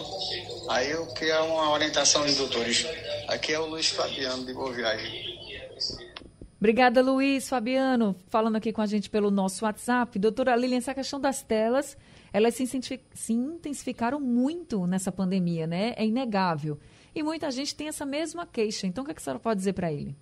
Aí 0.69 0.91
eu 0.91 1.07
queria 1.09 1.43
uma 1.43 1.71
orientação 1.71 2.25
de 2.27 2.35
doutores. 2.35 2.87
Aqui 3.29 3.53
é 3.53 3.59
o 3.59 3.67
Luiz 3.67 3.89
Fabiano, 3.91 4.45
de 4.45 4.53
Boa 4.53 4.73
Viagem. 4.73 5.35
Obrigada, 6.59 7.03
Luiz 7.03 7.49
Fabiano, 7.49 8.17
falando 8.29 8.57
aqui 8.57 8.73
com 8.73 8.81
a 8.81 8.87
gente 8.87 9.11
pelo 9.11 9.31
nosso 9.31 9.65
WhatsApp. 9.65 10.19
Doutora 10.19 10.57
Lilian, 10.57 10.79
essa 10.79 10.95
questão 10.95 11.21
das 11.21 11.43
telas, 11.43 11.97
elas 12.33 12.55
se, 12.55 13.33
intensificaram 13.33 14.19
muito 14.21 14.87
nessa 14.87 15.13
pandemia, 15.13 15.67
né? 15.67 15.95
É 15.97 16.07
inegável. 16.07 16.79
E 17.15 17.23
muita 17.23 17.51
gente 17.51 17.75
tem 17.75 17.89
essa 17.89 18.07
mesma 18.07 18.47
queixa. 18.47 18.87
Então, 18.87 19.03
o 19.03 19.05
que, 19.05 19.11
é 19.13 19.15
que 19.15 19.21
a 19.21 19.25
senhora 19.25 19.41
pode 19.41 19.59
dizer 19.59 19.73
para 19.73 19.93
ele? 19.93 20.17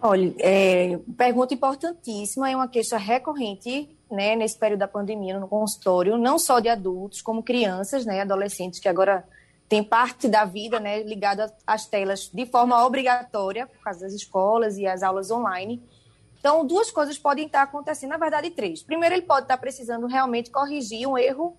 Olha, 0.00 0.34
é, 0.38 0.98
pergunta 1.16 1.54
importantíssima, 1.54 2.50
é 2.50 2.54
uma 2.54 2.68
queixa 2.68 2.96
recorrente 2.96 3.88
né, 4.10 4.36
nesse 4.36 4.56
período 4.56 4.80
da 4.80 4.88
pandemia 4.88 5.38
no 5.38 5.48
consultório, 5.48 6.16
não 6.16 6.38
só 6.38 6.60
de 6.60 6.68
adultos, 6.68 7.20
como 7.20 7.42
crianças, 7.42 8.06
né, 8.06 8.20
adolescentes, 8.20 8.78
que 8.78 8.88
agora 8.88 9.24
tem 9.68 9.84
parte 9.84 10.28
da 10.28 10.44
vida 10.44 10.80
né, 10.80 11.02
ligada 11.02 11.54
às 11.66 11.86
telas 11.86 12.30
de 12.32 12.46
forma 12.46 12.84
obrigatória, 12.84 13.66
por 13.66 13.78
causa 13.80 14.00
das 14.00 14.14
escolas 14.14 14.78
e 14.78 14.86
as 14.86 15.02
aulas 15.02 15.30
online. 15.30 15.82
Então, 16.38 16.66
duas 16.66 16.90
coisas 16.90 17.18
podem 17.18 17.46
estar 17.46 17.62
acontecendo, 17.62 18.10
na 18.10 18.16
verdade, 18.16 18.50
três. 18.50 18.82
Primeiro, 18.82 19.14
ele 19.14 19.26
pode 19.26 19.44
estar 19.44 19.58
precisando 19.58 20.06
realmente 20.06 20.50
corrigir 20.50 21.06
um 21.06 21.18
erro 21.18 21.56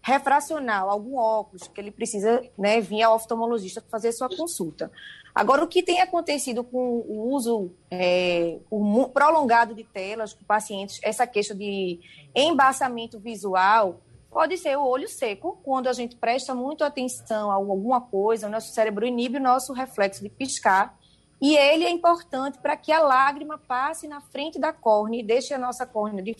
refracional, 0.00 0.90
algum 0.90 1.16
óculos, 1.16 1.68
que 1.68 1.80
ele 1.80 1.90
precisa 1.90 2.42
né, 2.56 2.80
vir 2.80 3.02
ao 3.02 3.16
oftalmologista 3.16 3.84
fazer 3.88 4.12
sua 4.12 4.28
consulta. 4.28 4.90
Agora, 5.34 5.64
o 5.64 5.68
que 5.68 5.82
tem 5.82 6.00
acontecido 6.00 6.64
com 6.64 7.04
o 7.06 7.32
uso 7.32 7.70
é, 7.90 8.58
o 8.70 9.08
prolongado 9.08 9.74
de 9.74 9.84
telas 9.84 10.32
com 10.32 10.44
pacientes, 10.44 11.00
essa 11.02 11.26
queixa 11.26 11.54
de 11.54 12.00
embaçamento 12.34 13.18
visual, 13.18 14.00
pode 14.32 14.56
ser 14.56 14.76
o 14.78 14.84
olho 14.84 15.06
seco, 15.08 15.60
quando 15.62 15.88
a 15.88 15.92
gente 15.92 16.16
presta 16.16 16.54
muito 16.54 16.82
atenção 16.82 17.50
a 17.50 17.54
alguma 17.54 18.00
coisa, 18.00 18.46
o 18.46 18.50
nosso 18.50 18.72
cérebro 18.72 19.06
inibe 19.06 19.36
o 19.36 19.42
nosso 19.42 19.72
reflexo 19.74 20.22
de 20.22 20.30
piscar, 20.30 20.98
e 21.40 21.54
ele 21.56 21.84
é 21.84 21.90
importante 21.90 22.58
para 22.58 22.76
que 22.76 22.90
a 22.90 23.00
lágrima 23.00 23.58
passe 23.58 24.08
na 24.08 24.20
frente 24.20 24.58
da 24.58 24.72
córnea 24.72 25.20
e 25.20 25.24
deixe 25.24 25.52
a 25.52 25.58
nossa 25.58 25.84
córnea 25.84 26.22
de, 26.22 26.36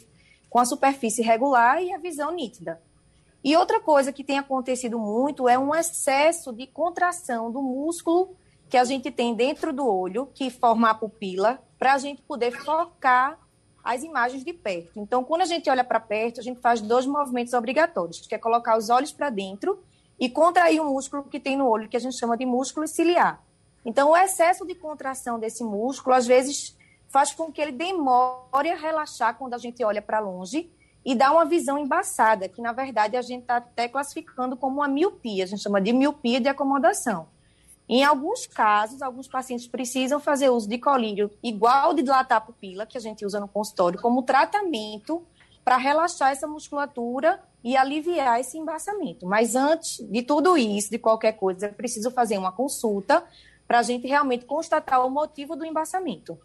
com 0.49 0.59
a 0.59 0.65
superfície 0.65 1.23
regular 1.23 1.83
e 1.83 1.93
a 1.93 1.99
visão 1.99 2.33
nítida. 2.33 2.81
E 3.45 3.57
outra 3.57 3.81
coisa 3.81 4.13
que 4.13 4.25
tem 4.25 4.39
acontecido 4.39 4.99
muito 4.99 5.49
é 5.49 5.59
um 5.59 5.75
excesso 5.75 6.53
de 6.53 6.67
contração 6.67 7.51
do 7.51 7.61
músculo 7.61 8.37
que 8.71 8.77
a 8.77 8.85
gente 8.85 9.11
tem 9.11 9.35
dentro 9.35 9.73
do 9.73 9.87
olho, 9.87 10.31
que 10.33 10.49
forma 10.49 10.89
a 10.89 10.95
pupila, 10.95 11.61
para 11.79 11.95
a 11.95 11.99
gente 11.99 12.23
poder 12.23 12.53
focar 12.53 13.39
as 13.83 14.03
imagens 14.03 14.45
de 14.45 14.53
perto. 14.53 15.01
Então, 15.01 15.25
quando 15.25 15.43
a 15.43 15.47
gente 15.47 15.69
olha 15.69 15.83
para 15.83 15.99
perto, 15.99 16.41
a 16.41 16.43
gente 16.43 16.61
faz 16.61 16.81
dois 16.81 17.07
movimentos 17.07 17.53
obrigatórios, 17.53 18.21
que 18.27 18.35
é 18.35 18.39
colocar 18.39 18.77
os 18.77 18.91
olhos 18.91 19.12
para 19.12 19.31
dentro 19.31 19.83
e 20.19 20.29
contrair 20.29 20.81
o 20.81 20.85
músculo 20.85 21.25
que 21.25 21.41
tem 21.41 21.57
no 21.57 21.69
olho, 21.69 21.89
que 21.89 21.97
a 21.97 22.01
gente 22.01 22.17
chama 22.17 22.37
de 22.37 22.47
músculo 22.47 22.87
ciliar. 22.87 23.43
Então, 23.85 24.11
o 24.11 24.17
excesso 24.17 24.65
de 24.65 24.75
contração 24.75 25.39
desse 25.39 25.65
músculo, 25.65 26.15
às 26.15 26.27
vezes, 26.27 26.77
faz 27.09 27.33
com 27.33 27.51
que 27.51 27.61
ele 27.61 27.73
demore 27.73 28.71
a 28.71 28.77
relaxar 28.77 29.37
quando 29.37 29.55
a 29.55 29.59
gente 29.59 29.83
olha 29.85 30.01
para 30.01 30.21
longe 30.21 30.71
e 31.05 31.15
dá 31.17 31.33
uma 31.33 31.45
visão 31.45 31.77
embaçada, 31.77 32.49
que, 32.49 32.62
na 32.62 32.73
verdade, 32.73 33.17
a 33.17 33.23
gente 33.23 33.43
está 33.43 33.57
até 33.57 33.89
classificando 33.89 34.57
como 34.57 34.77
uma 34.77 34.89
miopia. 34.89 35.43
A 35.43 35.47
gente 35.47 35.62
chama 35.62 35.81
de 35.81 35.93
miopia 35.93 36.41
de 36.41 36.49
acomodação. 36.49 37.27
Em 37.89 38.05
alguns 38.05 38.47
casos, 38.47 39.03
alguns 39.03 39.29
pacientes 39.29 39.67
precisam 39.67 40.21
fazer 40.21 40.49
uso 40.51 40.69
de 40.69 40.79
colírio 40.79 41.31
igual 41.43 41.93
de 41.93 42.03
dilatar 42.03 42.39
a 42.39 42.41
pupila, 42.41 42.87
que 42.87 42.97
a 42.97 43.01
gente 43.01 43.27
usa 43.27 43.41
no 43.41 43.49
consultório, 43.49 44.01
como 44.01 44.23
tratamento 44.23 45.23
para 45.65 45.77
relaxar 45.77 46.31
essa 46.31 46.47
musculatura 46.47 47.41
e 47.62 47.77
aliviar 47.77 48.41
esse 48.41 48.59
embaçamento. 48.59 49.27
Mas 49.27 49.55
antes 49.55 49.99
de 50.09 50.23
tudo 50.23 50.57
isso, 50.57 50.91
de 50.91 50.99
qualquer 50.99 51.33
coisa, 51.33 51.67
é 51.67 51.69
preciso 51.69 52.11
fazer 52.11 52.39
uma 52.39 52.51
consulta 52.51 53.23
para 53.67 53.79
a 53.79 53.83
gente 53.83 54.07
realmente 54.07 54.45
constatar 54.45 55.05
o 55.07 55.11
motivo 55.11 55.55
do 55.55 55.65
embaçamento 55.65 56.37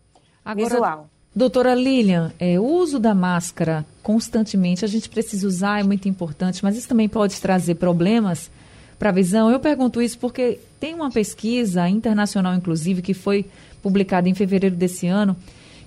Agora, 0.46 0.70
visual. 0.70 1.10
Doutora 1.36 1.76
Lilian, 1.76 2.34
é, 2.40 2.60
o 2.60 2.64
uso 2.64 3.00
da 3.00 3.14
máscara 3.14 3.86
constantemente, 4.02 4.86
a 4.86 4.88
gente 4.88 5.10
precisa 5.10 5.46
usar, 5.46 5.80
é 5.80 5.84
muito 5.84 6.08
importante, 6.08 6.64
mas 6.64 6.78
isso 6.78 6.88
também 6.88 7.10
pode 7.10 7.40
trazer 7.40 7.76
problemas 7.76 8.50
para 8.98 9.10
a 9.10 9.14
visão? 9.14 9.50
Eu 9.50 9.60
pergunto 9.60 10.02
isso 10.02 10.18
porque 10.18 10.60
tem 10.80 10.94
uma 10.94 11.12
pesquisa 11.12 11.88
internacional, 11.88 12.54
inclusive, 12.56 13.02
que 13.02 13.14
foi 13.14 13.46
publicada 13.82 14.28
em 14.28 14.34
fevereiro 14.34 14.76
desse 14.76 15.08
ano, 15.08 15.36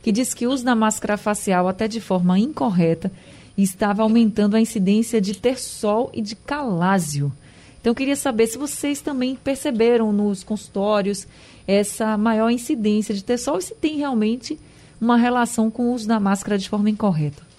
que 0.03 0.13
diz 0.13 0.33
que 0.33 0.47
o 0.47 0.51
uso 0.51 0.65
da 0.65 0.75
máscara 0.75 1.17
facial, 1.17 1.69
até 1.69 1.87
de 1.87 2.01
forma 2.01 2.39
incorreta, 2.39 3.11
estava 3.57 4.03
aumentando 4.03 4.57
a 4.57 4.61
incidência 4.61 5.21
de 5.21 5.37
terçol 5.37 6.11
e 6.15 6.23
de 6.23 6.35
calásio. 6.35 7.33
Então, 7.81 7.91
eu 7.91 7.95
queria 7.95 8.17
saber 8.17 8.47
se 8.47 8.59
vocês 8.59 9.01
também 9.01 9.35
perceberam 9.37 10.13
nos 10.13 10.45
consultórios 10.45 11.27
essa 11.67 12.17
maior 12.17 12.51
incidência 12.51 13.15
de 13.15 13.25
terçol 13.25 13.59
e 13.59 13.63
se 13.63 13.75
tem 13.75 13.97
realmente 13.97 14.59
uma 15.01 15.17
relação 15.17 15.71
com 15.71 15.85
o 15.85 15.95
uso 15.95 16.07
da 16.07 16.21
máscara 16.21 16.59
de 16.59 16.69
forma 16.69 16.91
incorreta. 16.91 17.50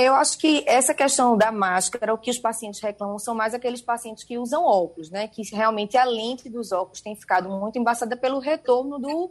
Eu 0.00 0.14
acho 0.14 0.38
que 0.38 0.62
essa 0.66 0.94
questão 0.94 1.36
da 1.36 1.50
máscara, 1.50 2.14
o 2.14 2.18
que 2.18 2.30
os 2.30 2.38
pacientes 2.38 2.80
reclamam 2.80 3.18
são 3.18 3.34
mais 3.34 3.52
aqueles 3.52 3.82
pacientes 3.82 4.22
que 4.22 4.38
usam 4.38 4.64
óculos, 4.64 5.10
né? 5.10 5.26
Que 5.26 5.42
realmente 5.54 5.96
a 5.96 6.04
lente 6.04 6.48
dos 6.48 6.70
óculos 6.70 7.00
tem 7.00 7.16
ficado 7.16 7.50
muito 7.50 7.78
embaçada 7.78 8.16
pelo 8.16 8.38
retorno 8.38 8.98
do. 8.98 9.30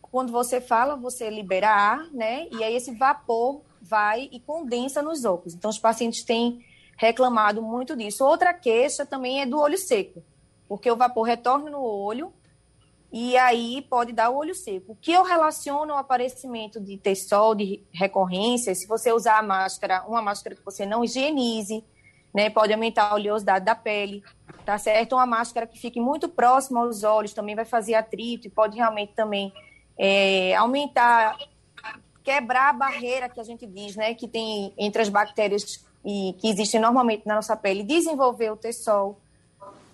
Quando 0.00 0.30
você 0.30 0.60
fala, 0.60 0.94
você 0.94 1.28
libera 1.28 1.70
ar, 1.70 2.08
né? 2.12 2.46
E 2.52 2.62
aí 2.62 2.74
esse 2.76 2.92
vapor 2.94 3.62
vai 3.80 4.28
e 4.30 4.38
condensa 4.38 5.02
nos 5.02 5.24
óculos. 5.24 5.54
Então, 5.54 5.70
os 5.70 5.78
pacientes 5.78 6.22
têm 6.24 6.64
reclamado 6.96 7.60
muito 7.60 7.96
disso. 7.96 8.24
Outra 8.24 8.54
queixa 8.54 9.04
também 9.04 9.40
é 9.40 9.46
do 9.46 9.58
olho 9.58 9.78
seco, 9.78 10.22
porque 10.68 10.90
o 10.90 10.96
vapor 10.96 11.22
retorna 11.22 11.68
no 11.68 11.82
olho 11.82 12.32
e 13.12 13.36
aí 13.36 13.82
pode 13.82 14.12
dar 14.12 14.30
o 14.30 14.36
olho 14.36 14.54
seco. 14.54 14.92
O 14.92 14.96
que 14.96 15.12
eu 15.12 15.24
relaciono 15.24 15.92
ao 15.92 15.98
aparecimento 15.98 16.80
de 16.80 16.96
tessol, 16.96 17.54
de 17.54 17.82
recorrência, 17.92 18.74
se 18.74 18.86
você 18.86 19.12
usar 19.12 19.38
a 19.38 19.42
máscara, 19.42 20.04
uma 20.06 20.22
máscara 20.22 20.54
que 20.54 20.64
você 20.64 20.86
não 20.86 21.04
higienize, 21.04 21.84
né, 22.32 22.48
pode 22.48 22.72
aumentar 22.72 23.10
a 23.10 23.14
oleosidade 23.14 23.64
da 23.64 23.74
pele, 23.74 24.22
tá 24.64 24.78
certo? 24.78 25.14
Uma 25.14 25.26
máscara 25.26 25.66
que 25.66 25.78
fique 25.78 26.00
muito 26.00 26.28
próxima 26.28 26.80
aos 26.80 27.02
olhos 27.02 27.34
também 27.34 27.56
vai 27.56 27.64
fazer 27.64 27.94
atrito 27.94 28.46
e 28.46 28.50
pode 28.50 28.76
realmente 28.76 29.12
também 29.14 29.52
é, 29.98 30.54
aumentar, 30.54 31.36
quebrar 32.22 32.70
a 32.70 32.72
barreira 32.72 33.28
que 33.28 33.40
a 33.40 33.44
gente 33.44 33.66
diz, 33.66 33.96
né, 33.96 34.14
que 34.14 34.28
tem 34.28 34.72
entre 34.78 35.02
as 35.02 35.08
bactérias 35.08 35.84
e 36.04 36.34
que 36.38 36.48
existem 36.48 36.80
normalmente 36.80 37.26
na 37.26 37.34
nossa 37.34 37.56
pele, 37.56 37.82
desenvolver 37.82 38.50
o 38.52 38.56
tessol. 38.56 39.20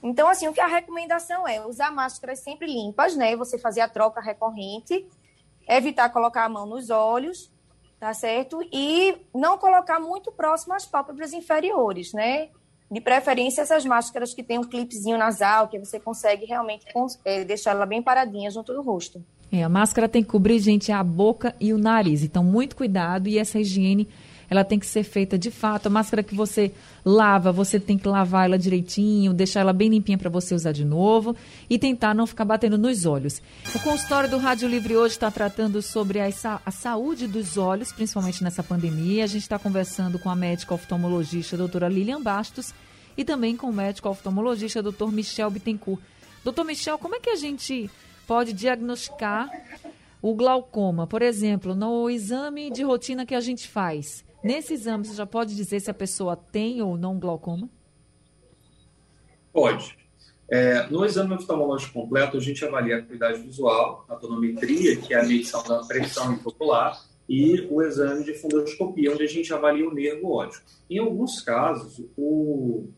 Então, 0.02 0.28
assim, 0.28 0.46
o 0.48 0.52
que 0.52 0.60
a 0.60 0.66
recomendação 0.66 1.46
é 1.46 1.64
usar 1.66 1.90
máscaras 1.90 2.40
sempre 2.40 2.66
limpas, 2.66 3.16
né? 3.16 3.36
Você 3.36 3.58
fazer 3.58 3.80
a 3.80 3.88
troca 3.88 4.20
recorrente, 4.20 5.06
evitar 5.68 6.10
colocar 6.10 6.44
a 6.44 6.48
mão 6.48 6.66
nos 6.66 6.90
olhos, 6.90 7.50
tá 7.98 8.12
certo? 8.14 8.60
E 8.72 9.16
não 9.34 9.58
colocar 9.58 9.98
muito 9.98 10.30
próximo 10.30 10.74
às 10.74 10.86
pálpebras 10.86 11.32
inferiores, 11.32 12.12
né? 12.12 12.48
De 12.90 13.00
preferência, 13.00 13.62
essas 13.62 13.84
máscaras 13.84 14.32
que 14.32 14.44
tem 14.44 14.58
um 14.58 14.64
clipezinho 14.64 15.18
nasal, 15.18 15.66
que 15.66 15.78
você 15.78 15.98
consegue 15.98 16.44
realmente 16.44 16.86
é, 17.24 17.44
deixar 17.44 17.72
ela 17.72 17.84
bem 17.84 18.00
paradinha 18.00 18.50
junto 18.50 18.72
do 18.72 18.82
rosto. 18.82 19.24
É, 19.50 19.62
a 19.62 19.68
máscara 19.68 20.08
tem 20.08 20.22
que 20.22 20.30
cobrir, 20.30 20.58
gente, 20.58 20.92
a 20.92 21.02
boca 21.02 21.54
e 21.58 21.72
o 21.72 21.78
nariz. 21.78 22.22
Então, 22.22 22.44
muito 22.44 22.76
cuidado 22.76 23.28
e 23.28 23.38
essa 23.38 23.58
higiene 23.58 24.08
ela 24.50 24.64
tem 24.64 24.78
que 24.78 24.86
ser 24.86 25.02
feita 25.02 25.38
de 25.38 25.50
fato. 25.50 25.86
A 25.86 25.90
máscara 25.90 26.22
que 26.22 26.34
você 26.34 26.72
lava, 27.04 27.52
você 27.52 27.78
tem 27.78 27.98
que 27.98 28.08
lavar 28.08 28.46
ela 28.46 28.58
direitinho, 28.58 29.32
deixar 29.32 29.60
ela 29.60 29.72
bem 29.72 29.88
limpinha 29.88 30.18
para 30.18 30.30
você 30.30 30.54
usar 30.54 30.72
de 30.72 30.84
novo 30.84 31.36
e 31.68 31.78
tentar 31.78 32.14
não 32.14 32.26
ficar 32.26 32.44
batendo 32.44 32.78
nos 32.78 33.06
olhos. 33.06 33.42
O 33.74 33.78
consultório 33.80 34.28
do 34.30 34.38
Rádio 34.38 34.68
Livre 34.68 34.96
hoje 34.96 35.14
está 35.14 35.30
tratando 35.30 35.80
sobre 35.82 36.20
a, 36.20 36.28
a 36.64 36.70
saúde 36.70 37.26
dos 37.26 37.56
olhos, 37.56 37.92
principalmente 37.92 38.42
nessa 38.42 38.62
pandemia. 38.62 39.24
A 39.24 39.28
gente 39.28 39.42
está 39.42 39.58
conversando 39.58 40.18
com 40.18 40.30
a 40.30 40.36
médica 40.36 40.74
oftalmologista 40.74 41.56
doutora 41.56 41.88
Lilian 41.88 42.22
Bastos 42.22 42.74
e 43.16 43.24
também 43.24 43.56
com 43.56 43.68
o 43.68 43.72
médico 43.72 44.08
oftalmologista 44.08 44.82
doutor 44.82 45.10
Michel 45.10 45.50
Bittencourt. 45.50 46.00
Doutor 46.44 46.64
Michel, 46.64 46.98
como 46.98 47.16
é 47.16 47.20
que 47.20 47.30
a 47.30 47.36
gente 47.36 47.90
pode 48.26 48.52
diagnosticar 48.52 49.48
o 50.20 50.34
glaucoma, 50.34 51.06
por 51.06 51.22
exemplo, 51.22 51.74
no 51.74 52.10
exame 52.10 52.70
de 52.70 52.82
rotina 52.82 53.24
que 53.24 53.34
a 53.34 53.40
gente 53.40 53.68
faz, 53.68 54.24
nesse 54.42 54.74
exame 54.74 55.04
você 55.04 55.14
já 55.14 55.26
pode 55.26 55.54
dizer 55.54 55.80
se 55.80 55.90
a 55.90 55.94
pessoa 55.94 56.36
tem 56.36 56.82
ou 56.82 56.96
não 56.96 57.18
glaucoma? 57.18 57.68
Pode. 59.52 59.96
É, 60.48 60.86
no 60.88 61.04
exame 61.04 61.34
oftalmológico 61.34 61.94
completo, 61.94 62.36
a 62.36 62.40
gente 62.40 62.64
avalia 62.64 62.96
a 62.96 62.98
acuidade 63.00 63.40
visual, 63.40 64.04
a 64.08 64.14
tonometria, 64.14 64.96
que 64.96 65.12
é 65.12 65.20
a 65.20 65.24
medição 65.24 65.62
da 65.64 65.80
pressão 65.80 66.34
intraocular, 66.34 67.02
e 67.28 67.66
o 67.68 67.82
exame 67.82 68.24
de 68.24 68.34
fundoscopia, 68.34 69.12
onde 69.12 69.24
a 69.24 69.28
gente 69.28 69.52
avalia 69.52 69.88
o 69.88 69.92
nervo 69.92 70.30
óptico. 70.30 70.64
Em 70.88 70.98
alguns 70.98 71.40
casos, 71.40 72.00
o, 72.16 72.88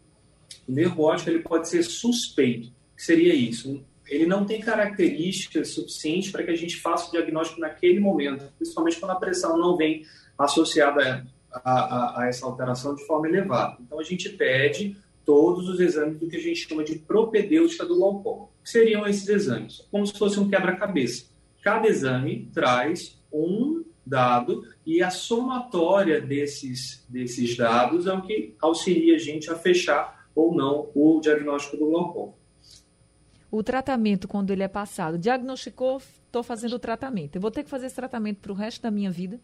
o 0.69 0.73
nervo 0.73 1.03
óptico 1.03 1.31
ele 1.31 1.43
pode 1.43 1.69
ser 1.69 1.83
suspeito. 1.83 2.71
Que 2.95 3.03
seria 3.03 3.35
isso? 3.35 3.83
Ele 4.07 4.27
não 4.27 4.45
tem 4.45 4.61
características 4.61 5.71
suficientes 5.71 6.31
para 6.31 6.43
que 6.43 6.51
a 6.51 6.57
gente 6.57 6.77
faça 6.77 7.09
o 7.09 7.13
diagnóstico 7.13 7.61
naquele 7.61 8.01
momento, 8.01 8.53
principalmente 8.59 8.99
quando 8.99 9.13
a 9.13 9.17
pressão 9.17 9.57
não 9.57 9.77
vem 9.77 10.05
associada 10.39 11.27
a, 11.53 11.71
a, 11.71 12.23
a 12.23 12.29
essa 12.29 12.47
alteração 12.47 12.95
de 12.95 13.05
forma 13.07 13.29
elevada. 13.29 13.77
Então, 13.81 13.99
a 13.99 14.05
gente 14.05 14.29
pede 14.31 14.97
todos 15.25 15.69
os 15.69 15.81
exames 15.81 16.19
do 16.19 16.29
que 16.29 16.37
a 16.37 16.41
gente 16.41 16.67
chama 16.67 16.85
de 16.85 16.99
propedêutica 16.99 17.85
do 17.85 17.97
glaucoma. 17.97 18.49
Que 18.63 18.71
seriam 18.71 19.07
esses 19.07 19.29
exames? 19.29 19.87
Como 19.91 20.07
se 20.07 20.19
fosse 20.19 20.41
um 20.41 20.49
quebra-cabeça. 20.49 21.27
Cada 21.63 21.87
exame 21.87 22.49
traz 22.55 23.19
um 23.33 23.85
dado 24.07 24.65
e 24.87 25.03
a 25.03 25.11
somatória 25.11 26.21
desses, 26.21 27.05
desses 27.09 27.57
dados 27.57 28.07
é 28.07 28.13
o 28.13 28.23
que 28.23 28.55
auxilia 28.61 29.17
a 29.17 29.19
gente 29.19 29.51
a 29.51 29.55
fechar 29.55 30.27
ou 30.35 30.55
não 30.55 30.91
o 30.95 31.21
diagnóstico 31.21 31.77
do 31.77 31.91
glaucoma. 31.91 32.33
O 33.51 33.63
tratamento, 33.63 34.29
quando 34.29 34.51
ele 34.51 34.63
é 34.63 34.69
passado, 34.69 35.19
diagnosticou, 35.19 35.99
estou 35.99 36.43
fazendo 36.43 36.75
o 36.75 36.79
tratamento. 36.79 37.37
Eu 37.37 37.41
vou 37.41 37.51
ter 37.51 37.65
que 37.65 37.71
fazer 37.71 37.87
esse 37.87 37.97
tratamento 37.97 38.39
para 38.39 38.53
o 38.53 38.55
resto 38.55 38.83
da 38.83 38.91
minha 38.91 39.11
vida? 39.11 39.41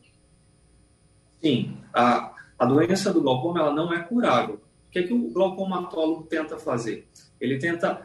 Sim. 1.44 1.76
A, 1.92 2.34
a 2.58 2.64
doença 2.64 3.12
do 3.12 3.20
glaucoma 3.20 3.60
ela 3.60 3.74
não 3.74 3.92
é 3.92 4.00
curável 4.00 4.60
que, 4.94 5.00
é 5.00 5.02
que 5.02 5.12
o 5.12 5.28
glaucomatólogo 5.30 6.22
tenta 6.22 6.56
fazer? 6.56 7.08
Ele 7.40 7.58
tenta 7.58 8.00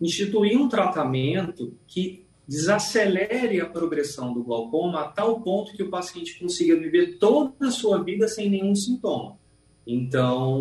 instituir 0.00 0.56
um 0.56 0.68
tratamento 0.68 1.76
que 1.88 2.24
desacelere 2.46 3.60
a 3.60 3.66
progressão 3.66 4.32
do 4.32 4.44
glaucoma 4.44 5.00
a 5.00 5.08
tal 5.08 5.40
ponto 5.40 5.72
que 5.72 5.82
o 5.82 5.90
paciente 5.90 6.38
consiga 6.38 6.76
viver 6.76 7.18
toda 7.18 7.66
a 7.66 7.70
sua 7.70 8.02
vida 8.02 8.28
sem 8.28 8.48
nenhum 8.48 8.74
sintoma. 8.76 9.38
Então, 9.84 10.52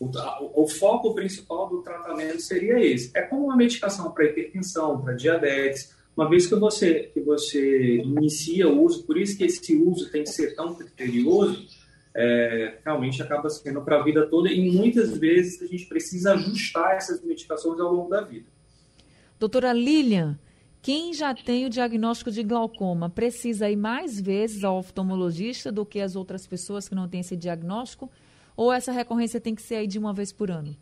o, 0.00 0.62
o, 0.62 0.66
foco 0.66 1.14
principal 1.14 1.68
do 1.68 1.82
tratamento 1.82 2.40
seria 2.40 2.80
esse. 2.80 3.10
É 3.14 3.20
como 3.22 3.44
uma 3.44 3.56
medicação 3.56 4.10
para 4.10 4.24
hipertensão, 4.24 5.02
para 5.02 5.12
diabetes. 5.12 5.94
Uma 6.18 6.28
vez 6.28 6.48
que 6.48 6.56
você, 6.56 7.12
que 7.14 7.20
você 7.20 7.98
inicia 7.98 8.68
o 8.68 8.82
uso, 8.82 9.04
por 9.04 9.16
isso 9.16 9.38
que 9.38 9.44
esse 9.44 9.76
uso 9.76 10.10
tem 10.10 10.24
que 10.24 10.30
ser 10.30 10.56
tão 10.56 10.74
criterioso, 10.74 11.64
é, 12.12 12.78
realmente 12.84 13.22
acaba 13.22 13.48
sendo 13.48 13.82
para 13.82 14.00
a 14.00 14.02
vida 14.02 14.26
toda 14.26 14.50
e 14.50 14.68
muitas 14.68 15.16
vezes 15.16 15.62
a 15.62 15.66
gente 15.68 15.86
precisa 15.86 16.32
ajustar 16.32 16.96
essas 16.96 17.22
medicações 17.22 17.78
ao 17.78 17.92
longo 17.92 18.10
da 18.10 18.22
vida. 18.22 18.46
Doutora 19.38 19.72
Lilian, 19.72 20.36
quem 20.82 21.14
já 21.14 21.32
tem 21.32 21.66
o 21.66 21.70
diagnóstico 21.70 22.32
de 22.32 22.42
glaucoma 22.42 23.08
precisa 23.08 23.70
ir 23.70 23.76
mais 23.76 24.20
vezes 24.20 24.64
ao 24.64 24.78
oftalmologista 24.78 25.70
do 25.70 25.86
que 25.86 26.00
as 26.00 26.16
outras 26.16 26.48
pessoas 26.48 26.88
que 26.88 26.96
não 26.96 27.08
têm 27.08 27.20
esse 27.20 27.36
diagnóstico? 27.36 28.10
Ou 28.56 28.72
essa 28.72 28.90
recorrência 28.90 29.40
tem 29.40 29.54
que 29.54 29.62
ser 29.62 29.76
aí 29.76 29.86
de 29.86 30.00
uma 30.00 30.12
vez 30.12 30.32
por 30.32 30.50
ano? 30.50 30.76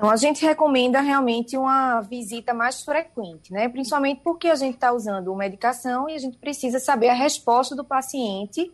Então, 0.00 0.08
a 0.08 0.16
gente 0.16 0.42
recomenda 0.46 1.02
realmente 1.02 1.58
uma 1.58 2.00
visita 2.00 2.54
mais 2.54 2.82
frequente, 2.82 3.52
né? 3.52 3.68
Principalmente 3.68 4.22
porque 4.22 4.48
a 4.48 4.54
gente 4.54 4.76
está 4.76 4.94
usando 4.94 5.36
medicação 5.36 6.08
e 6.08 6.14
a 6.14 6.18
gente 6.18 6.38
precisa 6.38 6.80
saber 6.80 7.10
a 7.10 7.12
resposta 7.12 7.76
do 7.76 7.84
paciente 7.84 8.72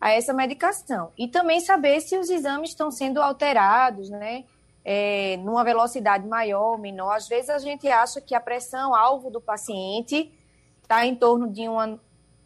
a 0.00 0.12
essa 0.12 0.32
medicação. 0.32 1.12
E 1.18 1.28
também 1.28 1.60
saber 1.60 2.00
se 2.00 2.16
os 2.16 2.30
exames 2.30 2.70
estão 2.70 2.90
sendo 2.90 3.20
alterados, 3.20 4.08
né? 4.08 4.44
É, 4.82 5.36
numa 5.44 5.62
velocidade 5.62 6.26
maior 6.26 6.78
menor. 6.78 7.14
Às 7.14 7.28
vezes 7.28 7.50
a 7.50 7.58
gente 7.58 7.86
acha 7.86 8.18
que 8.18 8.34
a 8.34 8.40
pressão 8.40 8.94
alvo 8.94 9.30
do 9.30 9.42
paciente 9.42 10.32
está 10.82 11.04
em 11.04 11.14
torno 11.14 11.46
de 11.46 11.68
uma, 11.68 12.00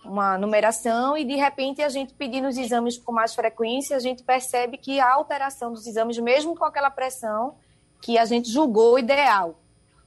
uma 0.05 0.37
numeração 0.37 1.17
e 1.17 1.25
de 1.25 1.37
repente 1.37 1.83
a 1.83 1.89
gente 1.89 2.15
pedindo 2.15 2.49
os 2.49 2.59
exames 2.59 2.99
com 2.99 3.13
mais 3.13 3.33
frequência, 3.33 3.97
a 3.97 4.01
gente 4.01 4.25
percebe 4.25 4.77
que 4.77 4.99
a 4.99 5.15
alteração 5.15 5.73
dos 5.73 5.87
exames, 5.87 6.19
mesmo 6.19 6.57
com 6.57 6.65
aquela 6.65 6.91
pressão 6.91 7.55
que 8.01 8.19
a 8.19 8.25
gente 8.25 8.51
julgou 8.51 8.99
ideal, 8.99 9.59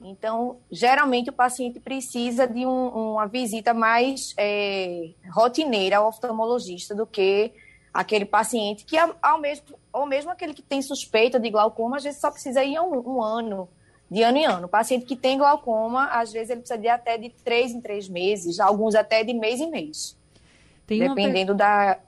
então, 0.03 0.57
geralmente 0.71 1.29
o 1.29 1.33
paciente 1.33 1.79
precisa 1.79 2.47
de 2.47 2.65
um, 2.65 3.13
uma 3.13 3.27
visita 3.27 3.73
mais 3.73 4.33
é, 4.35 5.11
rotineira 5.31 5.97
ao 5.97 6.07
oftalmologista 6.07 6.95
do 6.95 7.05
que 7.05 7.51
aquele 7.93 8.25
paciente 8.25 8.83
que, 8.83 8.97
ao 8.97 9.39
mesmo, 9.39 9.77
ou 9.93 10.05
mesmo 10.07 10.31
aquele 10.31 10.53
que 10.53 10.61
tem 10.61 10.81
suspeita 10.81 11.39
de 11.39 11.49
glaucoma, 11.51 11.97
às 11.97 12.03
vezes 12.03 12.19
só 12.19 12.31
precisa 12.31 12.63
ir 12.63 12.79
um, 12.79 13.17
um 13.17 13.21
ano, 13.21 13.69
de 14.09 14.23
ano 14.23 14.37
em 14.37 14.45
ano. 14.45 14.65
O 14.65 14.69
paciente 14.69 15.05
que 15.05 15.15
tem 15.15 15.37
glaucoma, 15.37 16.05
às 16.05 16.31
vezes 16.31 16.49
ele 16.49 16.61
precisa 16.61 16.79
de 16.79 16.87
até 16.87 17.17
de 17.17 17.29
três 17.29 17.71
em 17.71 17.79
três 17.79 18.09
meses, 18.09 18.59
alguns 18.59 18.95
até 18.95 19.23
de 19.23 19.33
mês 19.33 19.59
em 19.59 19.69
mês, 19.69 20.17
tem 20.87 20.99
dependendo 20.99 21.55
per... 21.55 21.57
da 21.57 21.99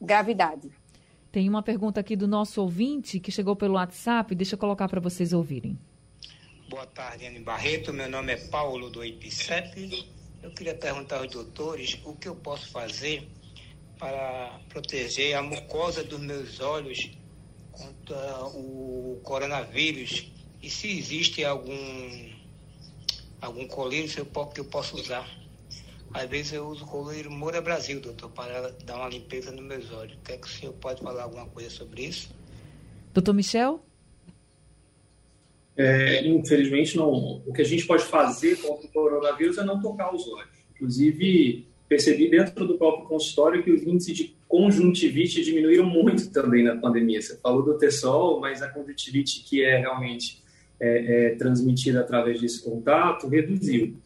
gravidade. 0.00 0.70
Tem 1.36 1.50
uma 1.50 1.62
pergunta 1.62 2.00
aqui 2.00 2.16
do 2.16 2.26
nosso 2.26 2.62
ouvinte 2.62 3.20
que 3.20 3.30
chegou 3.30 3.54
pelo 3.54 3.74
WhatsApp, 3.74 4.34
deixa 4.34 4.54
eu 4.54 4.58
colocar 4.58 4.88
para 4.88 5.02
vocês 5.02 5.34
ouvirem. 5.34 5.78
Boa 6.66 6.86
tarde, 6.86 7.26
Anne 7.26 7.40
Barreto. 7.40 7.92
Meu 7.92 8.08
nome 8.08 8.32
é 8.32 8.36
Paulo 8.48 8.88
do 8.88 9.04
IPCEP. 9.04 10.08
Eu 10.42 10.50
queria 10.52 10.74
perguntar 10.74 11.18
aos 11.18 11.30
doutores 11.30 12.00
o 12.06 12.14
que 12.14 12.26
eu 12.26 12.34
posso 12.36 12.70
fazer 12.70 13.28
para 13.98 14.58
proteger 14.70 15.36
a 15.36 15.42
mucosa 15.42 16.02
dos 16.02 16.18
meus 16.20 16.58
olhos 16.60 17.10
contra 17.70 18.46
o 18.46 19.20
coronavírus 19.22 20.32
e 20.62 20.70
se 20.70 20.88
existe 20.88 21.44
algum 21.44 22.30
algum 23.42 23.68
colírio 23.68 24.08
que 24.54 24.60
eu 24.60 24.64
posso 24.64 24.96
usar. 24.96 25.28
Às 26.16 26.30
vezes 26.30 26.54
eu 26.54 26.66
uso 26.66 26.84
o 26.84 26.86
colírio 26.86 27.30
Moura 27.30 27.60
Brasil, 27.60 28.00
doutor, 28.00 28.30
para 28.30 28.70
dar 28.86 28.96
uma 28.96 29.08
limpeza 29.10 29.52
nos 29.52 29.62
meus 29.62 29.92
olhos. 29.92 30.16
Quer 30.24 30.38
que 30.38 30.46
o 30.46 30.50
senhor 30.50 30.72
pode 30.72 31.02
falar 31.02 31.24
alguma 31.24 31.46
coisa 31.46 31.68
sobre 31.68 32.06
isso? 32.06 32.34
Doutor 33.12 33.34
Michel? 33.34 33.84
É, 35.76 36.26
infelizmente, 36.26 36.96
não, 36.96 37.42
o 37.46 37.52
que 37.52 37.60
a 37.60 37.64
gente 37.66 37.86
pode 37.86 38.02
fazer 38.04 38.56
contra 38.62 38.86
o 38.86 38.90
coronavírus 38.90 39.58
é 39.58 39.64
não 39.64 39.78
tocar 39.78 40.14
os 40.14 40.26
olhos. 40.26 40.48
Inclusive, 40.74 41.68
percebi 41.86 42.30
dentro 42.30 42.66
do 42.66 42.78
próprio 42.78 43.06
consultório 43.06 43.62
que 43.62 43.70
os 43.70 43.82
índices 43.82 44.16
de 44.16 44.36
conjuntivite 44.48 45.44
diminuíram 45.44 45.84
muito 45.84 46.30
também 46.30 46.64
na 46.64 46.76
pandemia. 46.76 47.20
Você 47.20 47.36
falou 47.36 47.62
do 47.62 47.76
TESOL, 47.76 48.40
mas 48.40 48.62
a 48.62 48.70
conjuntivite 48.70 49.44
que 49.44 49.62
é 49.62 49.76
realmente 49.76 50.42
é, 50.80 51.26
é, 51.26 51.34
transmitida 51.34 52.00
através 52.00 52.40
desse 52.40 52.64
contato 52.64 53.28
reduziu. 53.28 53.98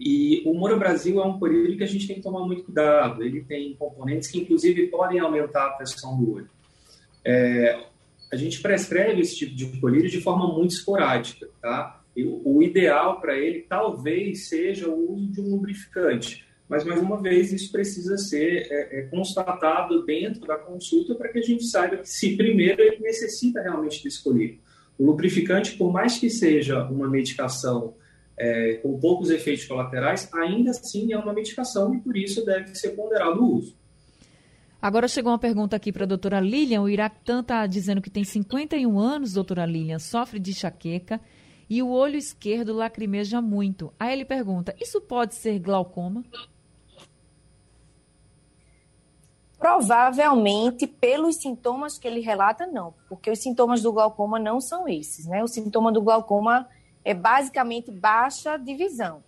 E 0.00 0.42
o 0.46 0.54
Moura 0.54 0.78
Brasil 0.78 1.20
é 1.20 1.26
um 1.26 1.38
colírio 1.38 1.76
que 1.76 1.84
a 1.84 1.86
gente 1.86 2.06
tem 2.06 2.16
que 2.16 2.22
tomar 2.22 2.46
muito 2.46 2.64
cuidado. 2.64 3.22
Ele 3.22 3.42
tem 3.42 3.74
componentes 3.74 4.30
que, 4.30 4.40
inclusive, 4.40 4.86
podem 4.86 5.20
aumentar 5.20 5.66
a 5.66 5.70
pressão 5.72 6.16
do 6.16 6.36
olho. 6.36 6.48
É, 7.22 7.84
a 8.32 8.36
gente 8.36 8.62
prescreve 8.62 9.20
esse 9.20 9.36
tipo 9.36 9.54
de 9.54 9.78
colírio 9.78 10.08
de 10.08 10.22
forma 10.22 10.50
muito 10.50 10.70
esporádica, 10.70 11.50
tá? 11.60 12.02
E 12.16 12.24
o 12.24 12.62
ideal 12.62 13.20
para 13.20 13.36
ele 13.36 13.66
talvez 13.68 14.48
seja 14.48 14.88
o 14.88 15.12
uso 15.12 15.32
de 15.32 15.40
um 15.42 15.50
lubrificante, 15.50 16.46
mas 16.66 16.82
mais 16.82 17.00
uma 17.00 17.20
vez 17.20 17.52
isso 17.52 17.70
precisa 17.70 18.16
ser 18.16 18.68
é, 18.70 19.00
é, 19.00 19.02
constatado 19.02 20.04
dentro 20.04 20.46
da 20.46 20.56
consulta 20.56 21.14
para 21.14 21.28
que 21.28 21.38
a 21.38 21.42
gente 21.42 21.64
saiba 21.64 22.00
se 22.04 22.36
primeiro 22.36 22.80
ele 22.80 22.98
necessita 23.00 23.60
realmente 23.60 24.02
desse 24.02 24.22
colírio. 24.22 24.58
O 24.98 25.04
lubrificante, 25.04 25.76
por 25.76 25.92
mais 25.92 26.18
que 26.18 26.30
seja 26.30 26.84
uma 26.84 27.08
medicação 27.08 27.94
é, 28.40 28.74
com 28.82 28.98
poucos 28.98 29.28
efeitos 29.28 29.66
colaterais, 29.66 30.32
ainda 30.32 30.70
assim 30.70 31.12
é 31.12 31.18
uma 31.18 31.34
medicação 31.34 31.94
e 31.94 32.00
por 32.00 32.16
isso 32.16 32.44
deve 32.44 32.74
ser 32.74 32.90
ponderado 32.90 33.44
o 33.44 33.56
uso. 33.56 33.76
Agora 34.80 35.06
chegou 35.06 35.30
uma 35.30 35.38
pergunta 35.38 35.76
aqui 35.76 35.92
para 35.92 36.04
a 36.04 36.06
doutora 36.06 36.40
Lilian. 36.40 36.80
O 36.80 36.88
Iraqutan 36.88 37.40
está 37.40 37.66
dizendo 37.66 38.00
que 38.00 38.08
tem 38.08 38.24
51 38.24 38.98
anos, 38.98 39.34
doutora 39.34 39.66
Lilian, 39.66 39.98
sofre 39.98 40.38
de 40.38 40.52
enxaqueca 40.52 41.20
e 41.68 41.82
o 41.82 41.90
olho 41.90 42.16
esquerdo 42.16 42.72
lacrimeja 42.72 43.42
muito. 43.42 43.92
Aí 44.00 44.14
ele 44.14 44.24
pergunta: 44.24 44.74
isso 44.80 45.02
pode 45.02 45.34
ser 45.34 45.58
glaucoma? 45.58 46.24
Provavelmente, 49.58 50.86
pelos 50.86 51.36
sintomas 51.36 51.98
que 51.98 52.08
ele 52.08 52.20
relata, 52.20 52.66
não, 52.66 52.94
porque 53.06 53.30
os 53.30 53.38
sintomas 53.38 53.82
do 53.82 53.92
glaucoma 53.92 54.38
não 54.38 54.62
são 54.62 54.88
esses, 54.88 55.26
né? 55.26 55.42
O 55.42 55.46
sintoma 55.46 55.92
do 55.92 56.00
glaucoma 56.00 56.66
é 57.04 57.14
basicamente 57.14 57.90
baixa 57.90 58.56
divisão, 58.56 59.22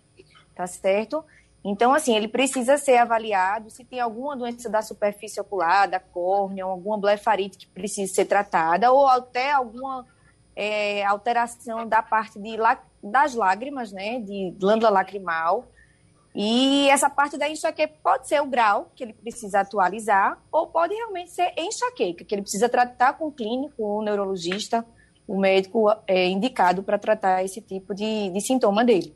tá 0.55 0.67
certo? 0.67 1.23
Então, 1.63 1.93
assim, 1.93 2.15
ele 2.15 2.27
precisa 2.27 2.77
ser 2.77 2.97
avaliado 2.97 3.69
se 3.69 3.85
tem 3.85 3.99
alguma 3.99 4.35
doença 4.35 4.69
da 4.69 4.81
superfície 4.81 5.39
ocular, 5.39 5.89
da 5.89 5.99
córnea, 5.99 6.65
alguma 6.65 6.97
blefarite 6.97 7.57
que 7.57 7.67
precisa 7.67 8.13
ser 8.13 8.25
tratada, 8.25 8.91
ou 8.91 9.07
até 9.07 9.53
alguma 9.53 10.05
é, 10.55 11.05
alteração 11.05 11.87
da 11.87 12.01
parte 12.01 12.37
de, 12.37 12.57
das 13.01 13.33
lágrimas, 13.33 13.93
né, 13.93 14.19
de 14.19 14.53
glândula 14.59 14.89
lacrimal. 14.89 15.65
E 16.35 16.89
essa 16.89 17.09
parte 17.09 17.37
da 17.37 17.47
enxaqueca 17.47 17.93
pode 18.03 18.27
ser 18.27 18.41
o 18.41 18.45
grau 18.45 18.91
que 18.93 19.03
ele 19.03 19.13
precisa 19.13 19.61
atualizar, 19.61 20.37
ou 20.51 20.67
pode 20.67 20.93
realmente 20.93 21.31
ser 21.31 21.53
enxaqueca, 21.57 22.25
que 22.25 22.35
ele 22.35 22.41
precisa 22.41 22.67
tratar 22.67 23.13
com 23.13 23.27
o 23.27 23.31
clínico, 23.31 23.81
o 23.81 24.01
neurologista, 24.01 24.85
o 25.27 25.39
médico 25.39 25.89
é, 26.07 26.27
indicado 26.29 26.83
para 26.83 26.97
tratar 26.97 27.43
esse 27.43 27.61
tipo 27.61 27.93
de, 27.93 28.29
de 28.29 28.41
sintoma 28.41 28.83
dele. 28.83 29.13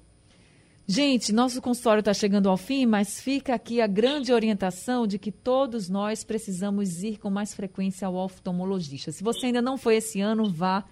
Gente, 0.89 1.34
nosso 1.34 1.62
consultório 1.62 2.00
está 2.00 2.13
chegando 2.13 2.48
ao 2.48 2.56
fim, 2.56 2.86
mas 2.86 3.20
fica 3.20 3.54
aqui 3.54 3.82
a 3.82 3.88
grande 3.88 4.32
orientação 4.32 5.06
de 5.06 5.20
que 5.20 5.34
todos 5.34 5.89
nós 5.89 6.24
precisamos 6.24 7.04
ir 7.04 7.17
com 7.17 7.30
mais 7.30 7.54
frequência 7.54 8.08
ao 8.08 8.15
oftalmologista. 8.15 9.12
Se 9.12 9.22
você 9.22 9.48
ainda 9.48 9.62
não 9.62 9.78
foi 9.78 9.98
esse 9.98 10.22
ano, 10.22 10.50
vá, 10.50 10.86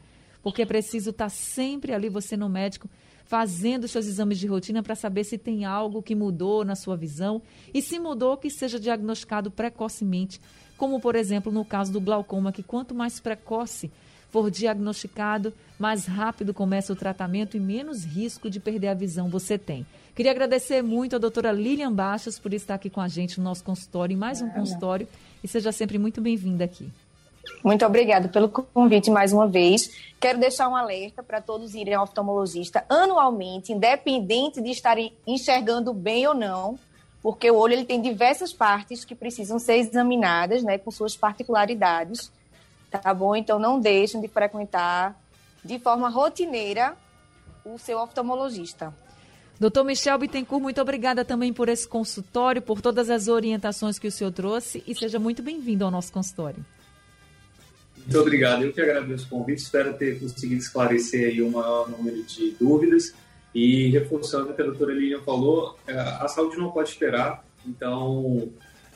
porque 0.44 0.64
é 0.64 0.66
preciso 0.66 1.12
estar 1.12 1.26
tá 1.26 1.30
sempre 1.30 1.94
ali, 1.94 2.10
você 2.10 2.36
no 2.36 2.50
médico, 2.50 2.90
fazendo 3.24 3.88
seus 3.88 4.06
exames 4.06 4.38
de 4.38 4.48
rotina 4.48 4.84
para 4.84 4.96
saber 4.96 5.24
se 5.24 5.38
tem 5.38 5.64
algo 5.64 6.04
que 6.04 6.14
mudou 6.14 6.66
na 6.66 6.76
sua 6.76 6.98
visão 6.98 7.42
e 7.74 7.82
se 7.82 7.98
mudou, 7.98 8.36
que 8.36 8.50
seja 8.50 8.78
diagnosticado 8.78 9.50
precocemente, 9.50 10.42
como 10.78 11.00
por 11.00 11.16
exemplo 11.16 11.54
no 11.54 11.64
caso 11.64 11.94
do 11.94 12.02
glaucoma, 12.02 12.52
que 12.52 12.62
quanto 12.62 12.94
mais 12.94 13.22
precoce 13.22 13.90
for 14.36 14.52
diagnosticado, 14.52 15.54
mais 15.80 16.06
rápido 16.06 16.54
começa 16.54 16.92
o 16.92 16.96
tratamento 16.96 17.56
e 17.56 17.60
menos 17.60 18.04
risco 18.04 18.50
de 18.50 18.60
perder 18.60 18.90
a 18.90 18.94
visão 18.94 19.30
você 19.30 19.58
tem. 19.58 19.86
Queria 20.14 20.32
agradecer 20.32 20.82
muito 20.82 21.16
a 21.16 21.20
doutora 21.20 21.54
Lilian 21.54 21.94
Baixas 21.94 22.38
por 22.38 22.54
estar 22.54 22.76
aqui 22.76 22.90
com 22.90 23.00
a 23.00 23.08
gente 23.08 23.38
no 23.38 23.46
nosso 23.46 23.64
consultório, 23.64 24.14
em 24.14 24.18
mais 24.18 24.42
um 24.42 24.50
consultório, 24.50 25.08
e 25.42 25.48
seja 25.48 25.72
sempre 25.72 25.98
muito 25.98 26.20
bem-vinda 26.20 26.66
aqui. 26.66 26.92
Muito 27.64 27.86
obrigada 27.86 28.28
pelo 28.28 28.50
convite 28.50 29.10
mais 29.10 29.32
uma 29.32 29.48
vez. 29.48 29.90
Quero 30.20 30.38
deixar 30.38 30.68
um 30.68 30.76
alerta 30.76 31.24
para 31.24 31.40
todos 31.40 31.74
irem 31.74 31.94
ao 31.94 32.04
oftalmologista 32.04 32.84
anualmente, 32.90 33.72
independente 33.72 34.62
de 34.62 34.70
estarem 34.70 35.14
enxergando 35.26 35.94
bem 35.94 36.28
ou 36.28 36.34
não, 36.34 36.78
porque 37.24 37.50
o 37.50 37.56
olho 37.56 37.72
ele 37.72 37.86
tem 37.86 38.02
diversas 38.02 38.52
partes 38.52 39.06
que 39.06 39.16
precisam 39.16 39.60
ser 39.60 39.78
examinadas, 39.78 40.62
né, 40.62 40.78
com 40.78 40.92
suas 40.92 41.16
particularidades 41.16 42.30
tá 42.98 43.14
bom? 43.14 43.36
Então 43.36 43.60
não 43.60 43.80
deixem 43.80 44.22
de 44.22 44.28
frequentar 44.28 45.20
de 45.64 45.80
forma 45.80 46.10
rotineira 46.10 46.96
o 47.66 47.78
seu 47.78 48.00
oftalmologista. 48.00 48.94
Doutor 49.60 49.86
Michel 49.86 50.18
Bittencourt, 50.18 50.62
muito 50.62 50.82
obrigada 50.82 51.24
também 51.24 51.54
por 51.54 51.70
esse 51.70 51.88
consultório, 51.88 52.62
por 52.62 52.82
todas 52.82 53.10
as 53.10 53.28
orientações 53.28 53.98
que 53.98 54.08
o 54.08 54.12
senhor 54.12 54.32
trouxe 54.32 54.84
e 54.86 54.94
seja 54.94 55.18
muito 55.18 55.42
bem-vindo 55.42 55.86
ao 55.86 55.92
nosso 55.92 56.12
consultório. 56.12 56.64
Muito 57.98 58.20
obrigado. 58.20 58.64
Eu 58.64 58.74
que 58.74 58.82
agradeço 58.82 59.26
o 59.26 59.30
convite. 59.30 59.64
Espero 59.64 59.94
ter 59.94 60.20
conseguido 60.20 60.62
esclarecer 60.62 61.30
aí 61.30 61.42
o 61.42 61.50
maior 61.50 61.90
número 61.90 62.22
de 62.24 62.52
dúvidas. 62.52 63.14
E 63.54 63.90
reforçando 63.92 64.52
o 64.52 64.54
que 64.54 64.62
a 64.62 64.66
doutora 64.66 64.94
Lilian 64.94 65.22
falou, 65.22 65.80
é, 65.88 65.98
a 65.98 66.28
saúde 66.28 66.58
não 66.58 66.72
pode 66.72 66.90
esperar. 66.90 67.44
Então, 67.66 68.50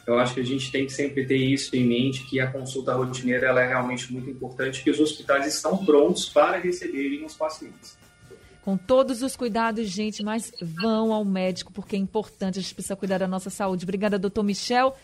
eu 0.10 0.18
acho 0.18 0.34
que 0.34 0.40
a 0.40 0.46
gente 0.46 0.72
tem 0.72 0.88
que 0.88 0.92
sempre 0.92 1.24
ter 1.24 1.38
isso 1.38 1.76
em 1.76 1.86
mente, 1.86 2.26
que 2.26 2.40
a 2.40 2.52
consulta 2.52 2.94
rotineira 2.94 3.48
ela 3.48 3.62
é 3.62 3.68
realmente 3.68 4.12
muito 4.12 4.28
importante, 4.28 4.84
que 4.84 4.90
os 4.90 5.00
hospitais 5.00 5.46
estão 5.46 5.86
prontos 5.86 6.28
para 6.28 6.58
receberem 6.58 7.24
os 7.24 7.36
pacientes. 7.36 7.96
Com 8.64 8.76
todos 8.76 9.22
os 9.22 9.36
cuidados, 9.36 9.88
gente, 9.88 10.24
mas 10.24 10.52
vão 10.62 11.14
ao 11.14 11.24
médico, 11.24 11.72
porque 11.72 11.96
é 11.96 12.00
importante, 12.00 12.58
a 12.58 12.62
gente 12.62 12.74
precisa 12.74 12.96
cuidar 12.96 13.20
da 13.20 13.28
nossa 13.28 13.52
saúde. 13.52 13.86
Obrigada, 13.86 14.18
doutor 14.18 14.44
Michel. 14.44 14.98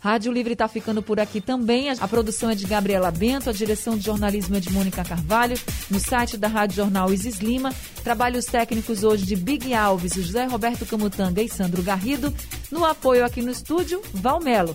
Rádio 0.00 0.32
Livre 0.32 0.54
está 0.54 0.66
ficando 0.66 1.02
por 1.02 1.20
aqui 1.20 1.42
também. 1.42 1.90
A 1.90 2.08
produção 2.08 2.50
é 2.50 2.54
de 2.54 2.66
Gabriela 2.66 3.10
Bento, 3.10 3.50
a 3.50 3.52
direção 3.52 3.98
de 3.98 4.04
jornalismo 4.04 4.56
é 4.56 4.60
de 4.60 4.72
Mônica 4.72 5.04
Carvalho. 5.04 5.58
No 5.90 6.00
site 6.00 6.38
da 6.38 6.48
Rádio 6.48 6.76
Jornal 6.76 7.12
Isis 7.12 7.38
Lima. 7.38 7.72
Trabalhos 8.02 8.46
técnicos 8.46 9.04
hoje 9.04 9.26
de 9.26 9.36
Big 9.36 9.74
Alves, 9.74 10.14
José 10.14 10.46
Roberto 10.46 10.86
Camutanga 10.86 11.42
e 11.42 11.48
Sandro 11.50 11.82
Garrido. 11.82 12.34
No 12.70 12.86
apoio 12.86 13.26
aqui 13.26 13.42
no 13.42 13.50
estúdio, 13.50 14.00
Valmelo. 14.14 14.74